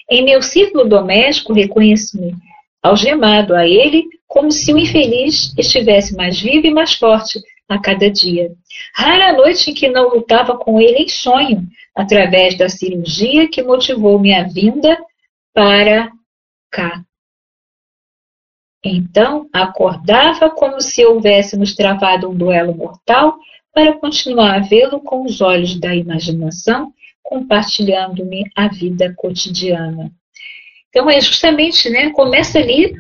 [0.10, 2.36] Em meu círculo doméstico, reconheço-me
[2.84, 8.10] algemado a ele como se o infeliz estivesse mais vivo e mais forte a cada
[8.10, 8.52] dia.
[8.96, 14.20] Rara noite em que não lutava com ele em sonho, através da cirurgia que motivou
[14.20, 14.98] minha vinda
[15.54, 16.10] para
[16.72, 17.04] cá.
[18.84, 23.38] Então, acordava como se houvéssemos travado um duelo mortal
[23.74, 26.92] para continuar a vê-lo com os olhos da imaginação,
[27.22, 30.12] compartilhando-me a vida cotidiana.
[30.90, 32.94] Então, é justamente, né, começa ali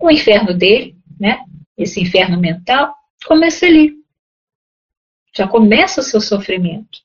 [0.00, 1.38] o inferno dele, né,
[1.76, 2.94] esse inferno mental,
[3.26, 3.94] começa ali.
[5.36, 6.98] Já começa o seu sofrimento.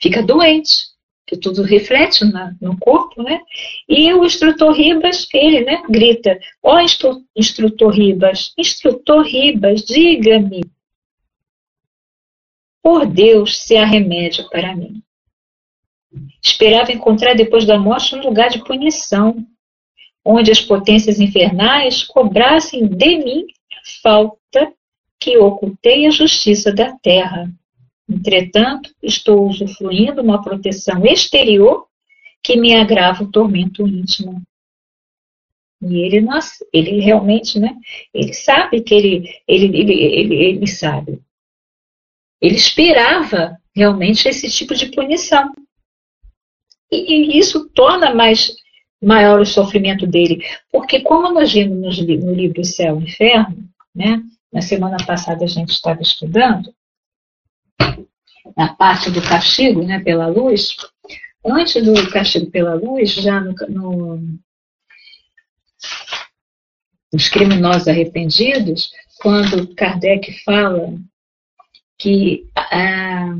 [0.00, 0.93] Fica doente,
[1.26, 3.40] que tudo reflete na, no corpo, né?
[3.88, 10.62] E o instrutor Ribas, ele, né, grita: Ó oh, instru, instrutor Ribas, instrutor Ribas, diga-me,
[12.82, 15.02] por Deus, se há remédio para mim.
[16.42, 19.44] Esperava encontrar depois da morte um lugar de punição,
[20.24, 24.72] onde as potências infernais cobrassem de mim a falta
[25.18, 27.50] que ocultei a justiça da terra.
[28.08, 31.86] Entretanto, estou usufruindo uma proteção exterior
[32.42, 34.42] que me agrava o tormento íntimo.
[35.82, 37.74] E ele, nossa, ele realmente, né?
[38.12, 41.22] Ele sabe que ele, ele, ele, ele, ele sabe.
[42.40, 45.52] Ele esperava realmente esse tipo de punição.
[46.90, 48.54] E, e isso torna mais
[49.02, 50.42] maior o sofrimento dele.
[50.70, 54.22] Porque como nós vimos no, no livro Céu e Inferno, né?
[54.52, 56.72] Na semana passada a gente estava estudando,
[58.56, 60.76] na parte do castigo né, pela luz,
[61.44, 64.38] antes do castigo pela luz, já no, no,
[67.12, 70.94] nos criminosos arrependidos, quando Kardec fala
[71.98, 73.36] que, ah,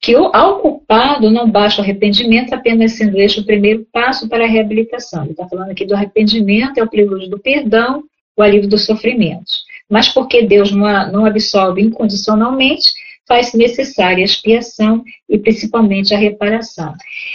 [0.00, 4.48] que ao culpado não basta o arrependimento, apenas sendo este o primeiro passo para a
[4.48, 5.22] reabilitação.
[5.22, 8.04] Ele está falando aqui do arrependimento, é o prelúdio do perdão,
[8.36, 9.64] o alívio dos sofrimentos.
[9.88, 12.90] Mas porque Deus não, absolve incondicionalmente,
[13.26, 16.94] faz necessária a expiação e principalmente a reparação.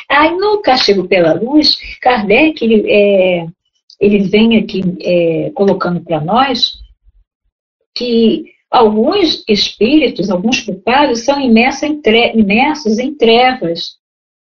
[0.09, 3.45] Aí no Castigo pela Luz, Kardec ele, é,
[3.99, 6.79] ele vem aqui é, colocando para nós
[7.95, 12.01] que alguns espíritos, alguns culpados, são imersos em,
[12.33, 13.97] imersos em trevas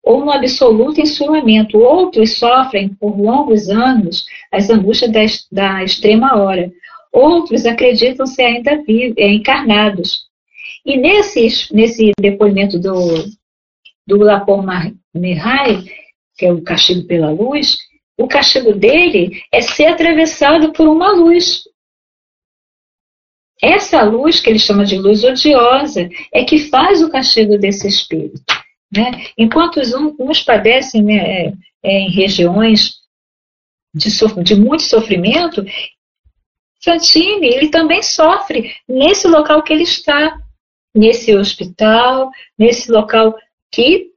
[0.03, 1.77] ou no absoluto ensulamento.
[1.77, 5.21] Outros sofrem por longos anos as angústias da,
[5.51, 6.69] da extrema hora.
[7.11, 10.27] Outros acreditam ser ainda vivos, é, encarnados.
[10.85, 13.25] E nesse, nesse depoimento do,
[14.07, 14.63] do Lapor
[15.13, 15.83] Mihai,
[16.37, 17.77] que é o castigo pela luz,
[18.17, 21.63] o castigo dele é ser atravessado por uma luz.
[23.61, 28.41] Essa luz, que ele chama de luz odiosa, é que faz o castigo desse espírito.
[28.91, 29.11] Né?
[29.37, 29.79] Enquanto
[30.19, 31.53] uns padecem né, é,
[31.83, 32.95] é, em regiões
[33.93, 34.09] de,
[34.43, 35.63] de muito sofrimento,
[36.83, 40.37] Fantine, ele também sofre nesse local que ele está,
[40.95, 43.35] nesse hospital, nesse local
[43.71, 44.11] que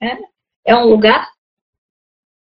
[0.00, 0.18] é,
[0.66, 1.28] é um lugar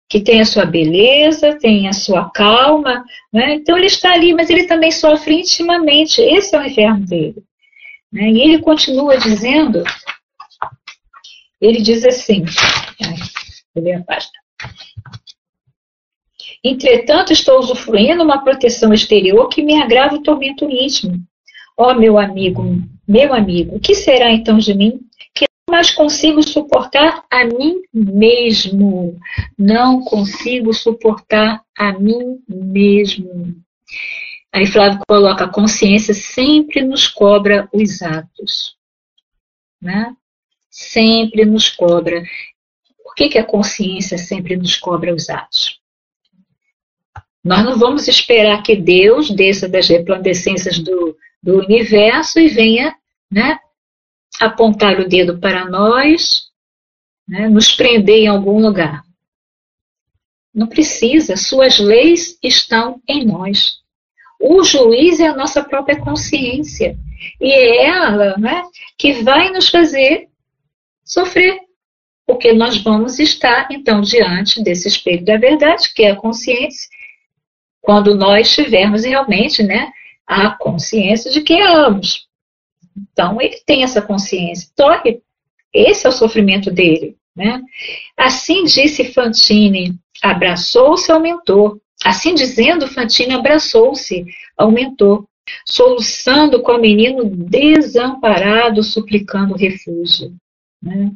[0.08, 3.54] que tem a sua beleza, tem a sua calma, né?
[3.56, 7.43] então ele está ali, mas ele também sofre intimamente, esse é o inferno dele.
[8.12, 8.30] Né?
[8.32, 9.84] E ele continua dizendo,
[11.62, 12.43] ele diz assim,
[13.76, 14.39] vou ler a página.
[16.64, 21.18] Entretanto, estou usufruindo uma proteção exterior que me agrava o tormento íntimo.
[21.78, 22.64] Ó oh, meu amigo,
[23.07, 24.99] meu amigo, o que será então de mim?
[25.34, 29.18] Que não mais consigo suportar a mim mesmo.
[29.57, 33.55] Não consigo suportar a mim mesmo.
[34.51, 38.76] Aí Flávio coloca: a consciência sempre nos cobra os atos.
[39.82, 40.14] Né?
[40.70, 42.22] Sempre nos cobra.
[43.01, 45.79] Por que, que a consciência sempre nos cobra os atos?
[47.44, 52.94] Nós não vamos esperar que Deus desça das resplandecências do, do universo e venha
[53.32, 53.58] né,
[54.40, 56.50] apontar o dedo para nós,
[57.28, 59.04] né, nos prender em algum lugar.
[60.54, 63.80] Não precisa, suas leis estão em nós.
[64.40, 66.98] O juiz é a nossa própria consciência.
[67.40, 68.64] E é ela né,
[68.98, 70.28] que vai nos fazer
[71.04, 71.60] sofrer.
[72.26, 76.88] Porque nós vamos estar, então, diante desse espelho da verdade, que é a consciência,
[77.82, 79.92] quando nós tivermos realmente né,
[80.26, 82.28] a consciência de que amamos.
[82.98, 84.70] Então, ele tem essa consciência.
[84.74, 84.90] Então,
[85.74, 87.16] esse é o sofrimento dele.
[87.36, 87.62] Né?
[88.18, 91.80] Assim disse Fantine, abraçou-se ao mentor.
[92.04, 94.26] Assim dizendo, Fantine abraçou-se
[94.58, 95.26] ao mentor,
[95.66, 100.34] soluçando com o menino desamparado, suplicando refúgio.
[100.82, 101.12] Né?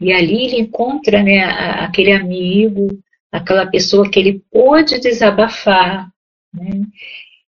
[0.00, 2.88] E ali ele encontra né, aquele amigo,
[3.32, 6.12] aquela pessoa que ele pôde desabafar
[6.52, 6.82] né,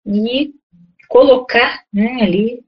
[0.06, 0.52] e
[1.08, 2.66] colocar né, ali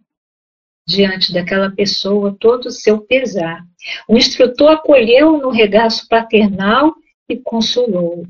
[0.88, 3.66] diante daquela pessoa todo o seu pesar.
[4.08, 6.94] O instrutor acolheu no regaço paternal
[7.28, 8.26] e consolou.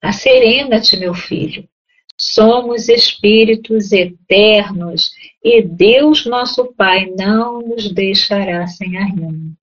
[0.00, 1.68] Acerena-te, meu filho.
[2.16, 5.10] Somos espíritos eternos
[5.42, 9.56] e Deus, nosso Pai, não nos deixará sem arrimo.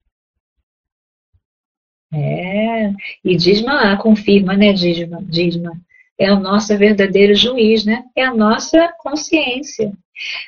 [2.12, 2.92] É,
[3.24, 5.80] e Disma confirma, né, Disma?
[6.18, 8.04] É o nosso verdadeiro juiz, né?
[8.16, 9.92] É a nossa consciência.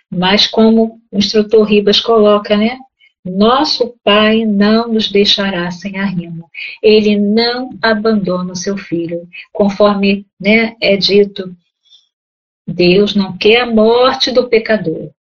[0.09, 2.77] Mas como o instrutor Ribas coloca, né?
[3.23, 6.49] Nosso Pai não nos deixará sem arrimo.
[6.81, 9.27] Ele não abandona o seu filho.
[9.53, 11.55] Conforme né, é dito,
[12.67, 15.11] Deus não quer a morte do pecador.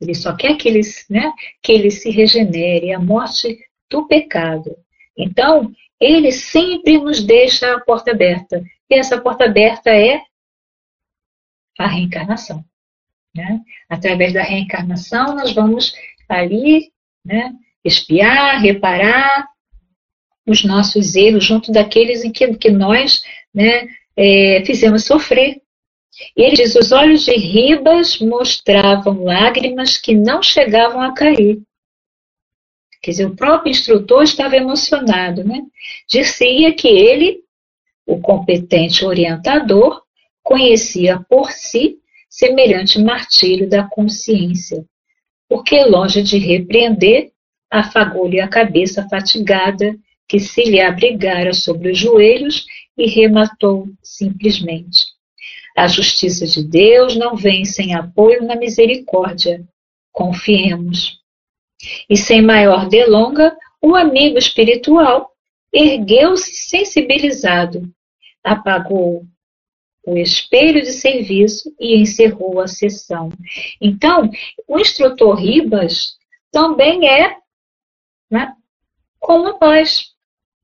[0.00, 3.56] Ele só quer que ele, né, que ele se regenere, a morte
[3.90, 4.76] do pecado.
[5.18, 8.62] Então, ele sempre nos deixa a porta aberta.
[8.88, 10.22] E essa porta aberta é
[11.78, 12.64] a reencarnação.
[13.34, 13.60] Né?
[13.88, 15.92] Através da reencarnação, nós vamos
[16.28, 16.92] ali,
[17.24, 17.52] né,
[17.84, 19.48] espiar, reparar
[20.46, 25.60] os nossos erros junto daqueles em que, que nós né, é, fizemos sofrer.
[26.36, 31.60] Ele diz: os olhos de Ribas mostravam lágrimas que não chegavam a cair.
[33.02, 35.62] Quer dizer, o próprio instrutor estava emocionado, né?
[36.08, 37.40] Dizia que ele,
[38.06, 40.02] o competente orientador,
[40.42, 44.84] conhecia por si semelhante martírio da consciência,
[45.48, 47.32] porque, longe de repreender,
[47.70, 49.96] afagou-lhe a cabeça fatigada
[50.26, 55.06] que se lhe abrigara sobre os joelhos e rematou simplesmente.
[55.76, 59.64] A justiça de Deus não vem sem apoio na misericórdia.
[60.12, 61.20] Confiemos.
[62.08, 65.30] E sem maior delonga, o amigo espiritual
[65.72, 67.88] ergueu-se sensibilizado,
[68.42, 69.24] apagou
[70.04, 73.28] o espelho de serviço e encerrou a sessão.
[73.80, 74.30] Então,
[74.66, 76.16] o instrutor Ribas
[76.50, 77.36] também é
[78.30, 78.54] né,
[79.18, 80.16] como nós.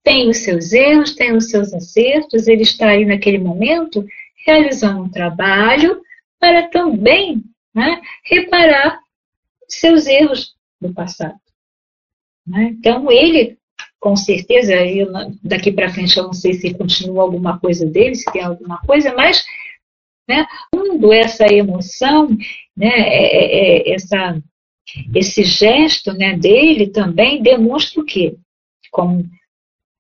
[0.03, 4.07] Tem os seus erros, tem os seus acertos, ele está aí naquele momento
[4.47, 6.03] realizando um trabalho
[6.39, 7.43] para também
[7.75, 9.01] né, reparar
[9.67, 10.54] seus erros
[10.87, 11.39] do passado.
[12.47, 12.75] Né?
[12.79, 13.59] Então, ele,
[13.99, 15.11] com certeza, eu,
[15.43, 19.15] daqui para frente eu não sei se continua alguma coisa dele, se tem alguma coisa,
[19.15, 19.45] mas
[20.29, 22.29] né, quando essa emoção,
[22.77, 24.43] né, é, é, é, essa,
[25.15, 28.37] esse gesto né, dele também demonstra o quê?
[28.91, 29.25] Como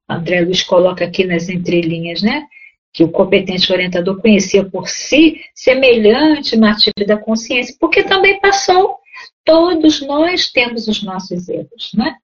[0.08, 2.46] André Luiz coloca aqui nas entrelinhas, né?
[2.94, 8.96] que o competente orientador conhecia por si semelhante martírio da consciência, porque também passou.
[9.44, 12.16] Todos nós temos os nossos erros, né?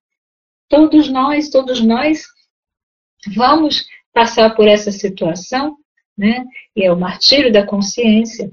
[0.67, 2.23] Todos nós, todos nós
[3.35, 5.77] vamos passar por essa situação,
[6.17, 6.43] né?
[6.75, 8.51] E é o martírio da consciência.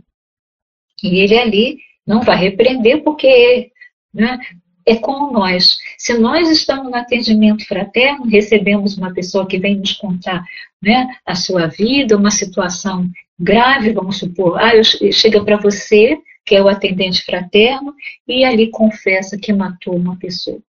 [1.03, 3.71] E ele ali não vai repreender porque
[4.13, 4.39] né,
[4.87, 5.77] é como nós.
[5.99, 10.43] Se nós estamos no atendimento fraterno, recebemos uma pessoa que vem nos contar
[10.83, 13.07] né, a sua vida, uma situação
[13.39, 14.73] grave, vamos supor, ah,
[15.13, 16.19] chega para você,
[16.49, 17.95] que é o atendente fraterno,
[18.27, 20.63] e ali confessa que matou uma pessoa.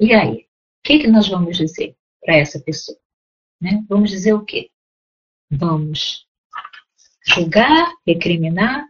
[0.00, 0.36] E aí?
[0.38, 2.96] O que, que nós vamos dizer para essa pessoa?
[3.60, 3.84] Né?
[3.86, 4.70] Vamos dizer o quê?
[5.50, 6.26] Vamos
[7.26, 8.88] julgar, recriminar.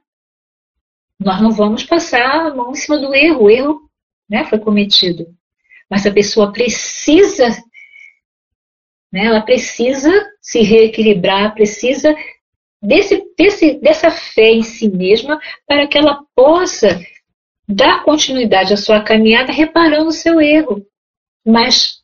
[1.19, 3.43] Nós não vamos passar a mão em cima do erro.
[3.43, 3.91] O erro
[4.29, 5.27] né, foi cometido.
[5.91, 7.49] Mas a pessoa precisa,
[9.11, 10.09] né, ela precisa
[10.41, 12.15] se reequilibrar, precisa
[12.83, 17.01] desse, desse, dessa fé em si mesma para que ela possa
[17.69, 20.85] dar continuidade à sua caminhada reparando o seu erro,
[21.47, 22.01] mas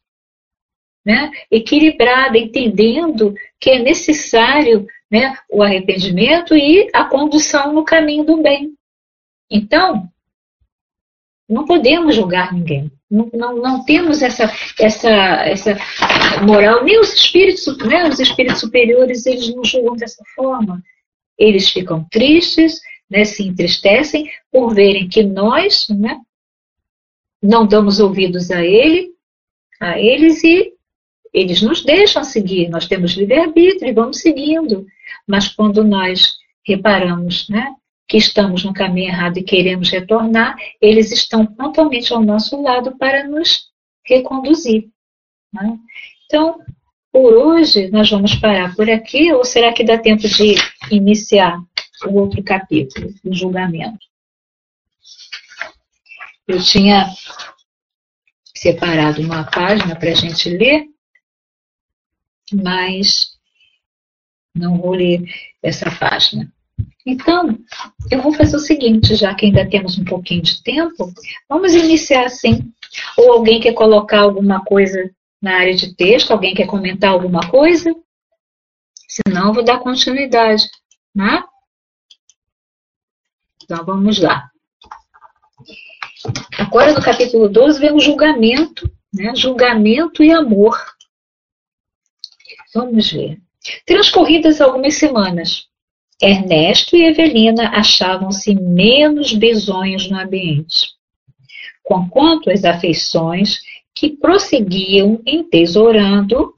[1.04, 8.42] né, equilibrada, entendendo que é necessário né, o arrependimento e a condução no caminho do
[8.42, 8.74] bem.
[9.50, 10.08] Então,
[11.48, 12.90] não podemos julgar ninguém.
[13.10, 15.76] Não, não, temos essa, essa, essa
[16.44, 16.84] moral.
[16.84, 20.82] Nem os espíritos, né, os espíritos superiores, eles não julgam dessa forma.
[21.38, 26.18] Eles ficam tristes, né, se entristecem por verem que nós né,
[27.40, 29.12] não damos ouvidos a ele,
[29.80, 30.72] a eles e
[31.32, 32.68] eles nos deixam seguir.
[32.68, 34.86] Nós temos livre-arbítrio e vamos seguindo.
[35.26, 36.34] Mas quando nós
[36.66, 37.72] reparamos né,
[38.08, 43.26] que estamos no caminho errado e queremos retornar, eles estão pontualmente ao nosso lado para
[43.26, 43.70] nos
[44.04, 44.88] reconduzir.
[45.52, 45.76] Né?
[46.24, 46.60] Então,
[47.10, 50.54] por hoje, nós vamos parar por aqui, ou será que dá tempo de
[50.90, 51.58] iniciar
[52.06, 54.06] o outro capítulo, o julgamento?
[56.46, 57.06] Eu tinha
[58.54, 60.86] separado uma página para a gente ler,
[62.52, 63.36] mas
[64.54, 65.22] não vou ler
[65.62, 66.52] essa página.
[67.04, 67.58] Então,
[68.10, 71.12] eu vou fazer o seguinte, já que ainda temos um pouquinho de tempo,
[71.48, 72.72] vamos iniciar assim.
[73.16, 75.10] Ou alguém quer colocar alguma coisa
[75.40, 77.94] na área de texto, alguém quer comentar alguma coisa?
[79.08, 80.68] Senão, eu vou dar continuidade,
[81.14, 81.42] né?
[83.62, 84.50] Então, vamos lá.
[86.58, 89.34] Agora, no capítulo 12, vem o julgamento, né?
[89.34, 90.76] Julgamento e amor.
[92.74, 93.40] Vamos ver.
[93.84, 95.68] Transcorridas algumas semanas,
[96.20, 100.92] Ernesto e Evelina achavam-se menos bisonhos no ambiente.
[101.82, 103.60] Conquanto as afeições
[103.94, 106.54] que prosseguiam entesourando,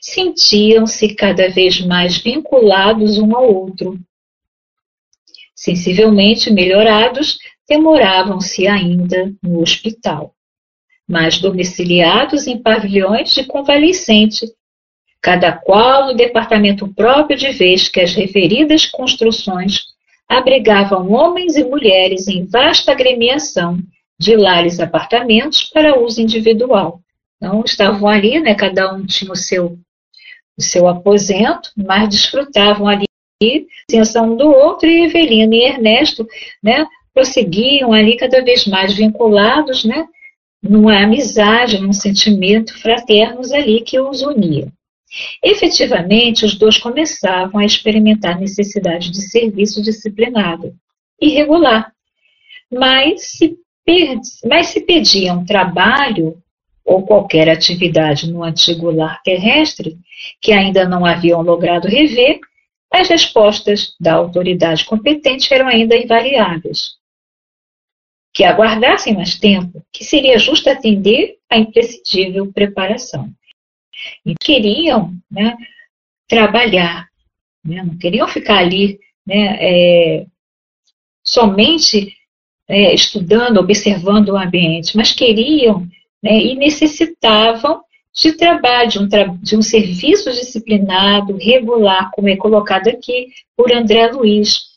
[0.00, 3.98] sentiam-se cada vez mais vinculados um ao outro.
[5.54, 10.34] Sensivelmente melhorados, demoravam-se ainda no hospital,
[11.06, 14.46] mas domiciliados em pavilhões de convalescente
[15.22, 19.84] cada qual no departamento próprio de vez que as referidas construções
[20.28, 23.78] abrigavam homens e mulheres em vasta agremiação
[24.18, 27.00] de lares apartamentos para uso individual.
[27.36, 29.78] Então, estavam ali, né, cada um tinha o seu,
[30.58, 33.06] o seu aposento, mas desfrutavam ali
[34.22, 36.26] um do outro, e Evelina e Ernesto
[36.62, 40.06] né, prosseguiam ali cada vez mais vinculados, né,
[40.62, 44.70] numa amizade, num sentimento fraternos ali que os unia.
[45.42, 50.74] Efetivamente, os dois começavam a experimentar necessidade de serviço disciplinado
[51.20, 51.92] e regular,
[52.70, 53.58] mas se,
[54.44, 56.40] mas se pediam trabalho
[56.84, 59.98] ou qualquer atividade no antigo lar terrestre,
[60.40, 62.40] que ainda não haviam logrado rever,
[62.92, 66.98] as respostas da autoridade competente eram ainda invariáveis.
[68.32, 73.28] Que aguardassem mais tempo, que seria justo atender à imprescindível preparação.
[74.24, 75.56] E queriam né,
[76.28, 77.08] trabalhar,
[77.64, 80.26] né, não queriam ficar ali né, é,
[81.22, 82.16] somente
[82.68, 85.86] é, estudando, observando o ambiente, mas queriam
[86.22, 87.82] né, e necessitavam
[88.12, 93.72] de trabalho, de um, tra de um serviço disciplinado, regular, como é colocado aqui por
[93.72, 94.70] André Luiz.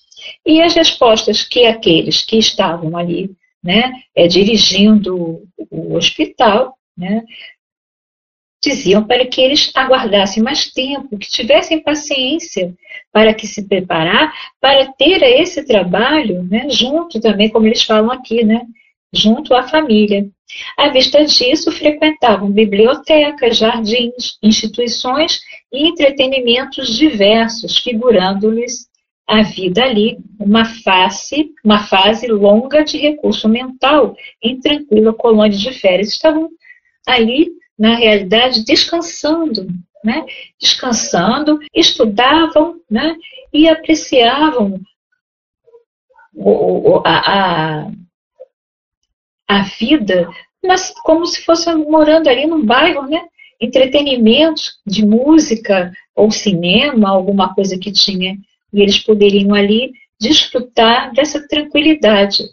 [0.45, 3.31] E as respostas que aqueles que estavam ali
[3.63, 7.23] né, é, dirigindo o hospital né,
[8.63, 12.73] diziam para que eles aguardassem mais tempo, que tivessem paciência
[13.11, 18.43] para que se preparar para ter esse trabalho né, junto também, como eles falam aqui,
[18.43, 18.61] né,
[19.11, 20.25] junto à família.
[20.77, 25.41] À vista disso, frequentavam bibliotecas, jardins, instituições
[25.71, 28.87] e entretenimentos diversos, figurando-lhes
[29.27, 35.71] a vida ali uma face, uma fase longa de recurso mental em tranquila colônia de
[35.73, 36.09] férias.
[36.09, 36.49] Estavam
[37.07, 39.67] ali, na realidade, descansando,
[40.03, 40.25] né?
[40.59, 43.15] descansando, estudavam né?
[43.51, 44.79] e apreciavam
[47.05, 47.91] a, a
[49.47, 50.27] a vida,
[50.65, 53.21] mas como se fosse morando ali num bairro, né?
[53.61, 58.37] Entretenimentos de música ou cinema, alguma coisa que tinha,
[58.73, 62.43] e eles poderiam ali desfrutar dessa tranquilidade,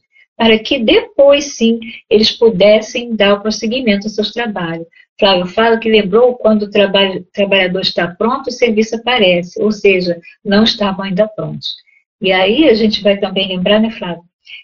[0.41, 1.78] para que depois sim
[2.09, 4.86] eles pudessem dar o prosseguimento aos seus trabalhos.
[5.18, 10.18] Flávio fala que lembrou quando o trabalho, trabalhador está pronto, o serviço aparece, ou seja,
[10.43, 11.74] não estavam ainda prontos.
[12.22, 14.22] E aí a gente vai também lembrar, né, Flávio,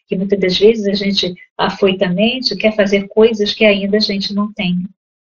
[0.08, 4.50] que muitas das vezes a gente afoitamente quer fazer coisas que ainda a gente não
[4.54, 4.76] tem,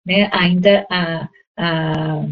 [0.06, 0.30] né?
[0.32, 1.28] ainda a,
[1.58, 2.26] a,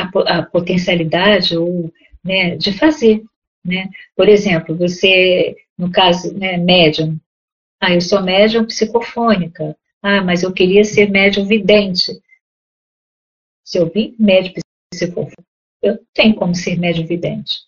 [0.00, 1.90] a, a potencialidade ou,
[2.22, 3.22] né, de fazer.
[3.64, 3.88] Né?
[4.14, 7.18] Por exemplo, você, no caso, né, médium,
[7.86, 12.12] ah, eu sou médium psicofônica, ah, mas eu queria ser médium vidente.
[13.64, 14.54] Se eu vi médium
[14.92, 15.44] psicofônico,
[15.82, 17.64] eu tenho como ser médium vidente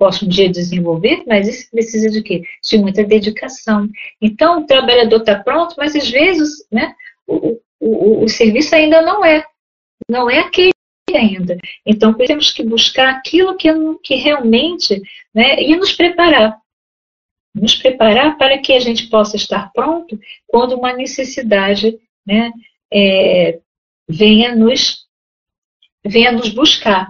[0.00, 2.42] posso um dia desenvolver, mas isso precisa de quê?
[2.66, 3.86] De muita dedicação.
[4.18, 6.94] Então, o trabalhador está pronto, mas às vezes né,
[7.26, 9.44] o, o, o, serviço ainda não é.
[10.08, 10.72] Não é aquele
[11.14, 11.58] ainda.
[11.84, 13.68] Então, temos que buscar aquilo que,
[14.02, 15.02] que realmente,
[15.34, 16.56] né, e nos preparar.
[17.54, 22.52] Nos preparar para que a gente possa estar pronto quando uma necessidade né,
[22.92, 23.58] é,
[24.08, 25.06] venha, nos,
[26.04, 27.08] venha nos buscar.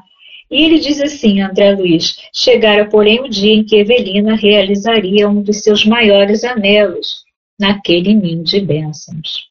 [0.50, 5.42] E ele diz assim, André Luiz: chegara, porém, o dia em que Evelina realizaria um
[5.42, 7.24] dos seus maiores anelos
[7.58, 9.50] naquele ninho de bênçãos.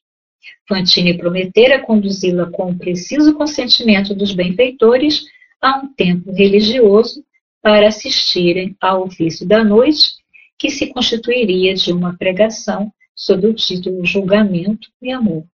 [0.68, 5.24] Fantine prometera conduzi-la com o preciso consentimento dos benfeitores
[5.62, 7.24] a um templo religioso
[7.62, 10.19] para assistirem ao ofício da noite,
[10.60, 15.46] que se constituiria de uma pregação sob o título Julgamento e Amor,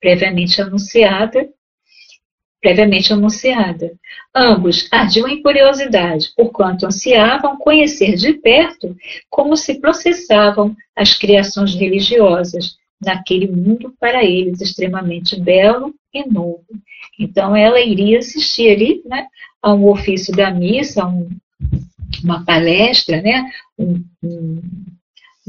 [0.00, 1.48] previamente anunciada
[2.66, 3.92] previamente anunciada.
[4.34, 8.96] Ambos ardiam em curiosidade, porquanto ansiavam conhecer de perto
[9.30, 16.66] como se processavam as criações religiosas naquele mundo para eles extremamente belo e novo.
[17.18, 19.28] Então ela iria assistir ali né,
[19.62, 21.28] a um ofício da missa, um,
[22.22, 24.62] uma palestra, né, um, um,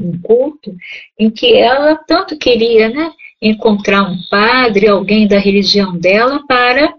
[0.00, 0.74] um culto,
[1.18, 6.94] em que ela tanto queria né, encontrar um padre, alguém da religião dela, para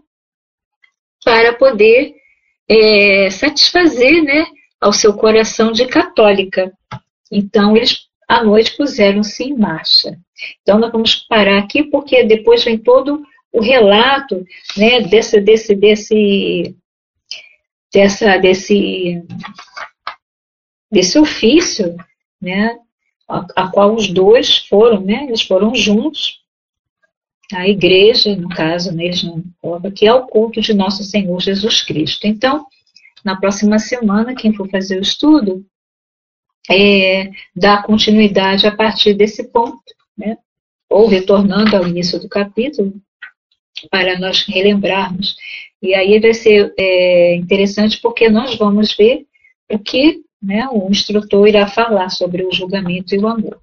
[1.23, 2.15] para poder
[2.67, 4.45] é, satisfazer né,
[4.79, 6.71] ao seu coração de católica.
[7.31, 10.17] Então, eles à noite puseram-se em marcha.
[10.61, 14.45] Então, nós vamos parar aqui, porque depois vem todo o relato
[14.77, 16.75] né, desse, desse, desse,
[17.93, 19.23] dessa, desse,
[20.91, 21.95] desse ofício,
[22.41, 22.77] né,
[23.27, 26.39] a, a, qual os dois foram, né, eles foram juntos
[27.53, 31.39] a igreja, no caso, né, eles não colocam que é o culto de nosso Senhor
[31.41, 32.27] Jesus Cristo.
[32.27, 32.65] Então,
[33.25, 35.65] na próxima semana, quem for fazer o estudo,
[36.69, 39.81] é, dá continuidade a partir desse ponto,
[40.15, 40.37] né,
[40.87, 42.93] ou retornando ao início do capítulo,
[43.89, 45.35] para nós relembrarmos.
[45.81, 49.25] E aí vai ser é, interessante porque nós vamos ver
[49.71, 53.59] o que né, o instrutor irá falar sobre o julgamento e o amor.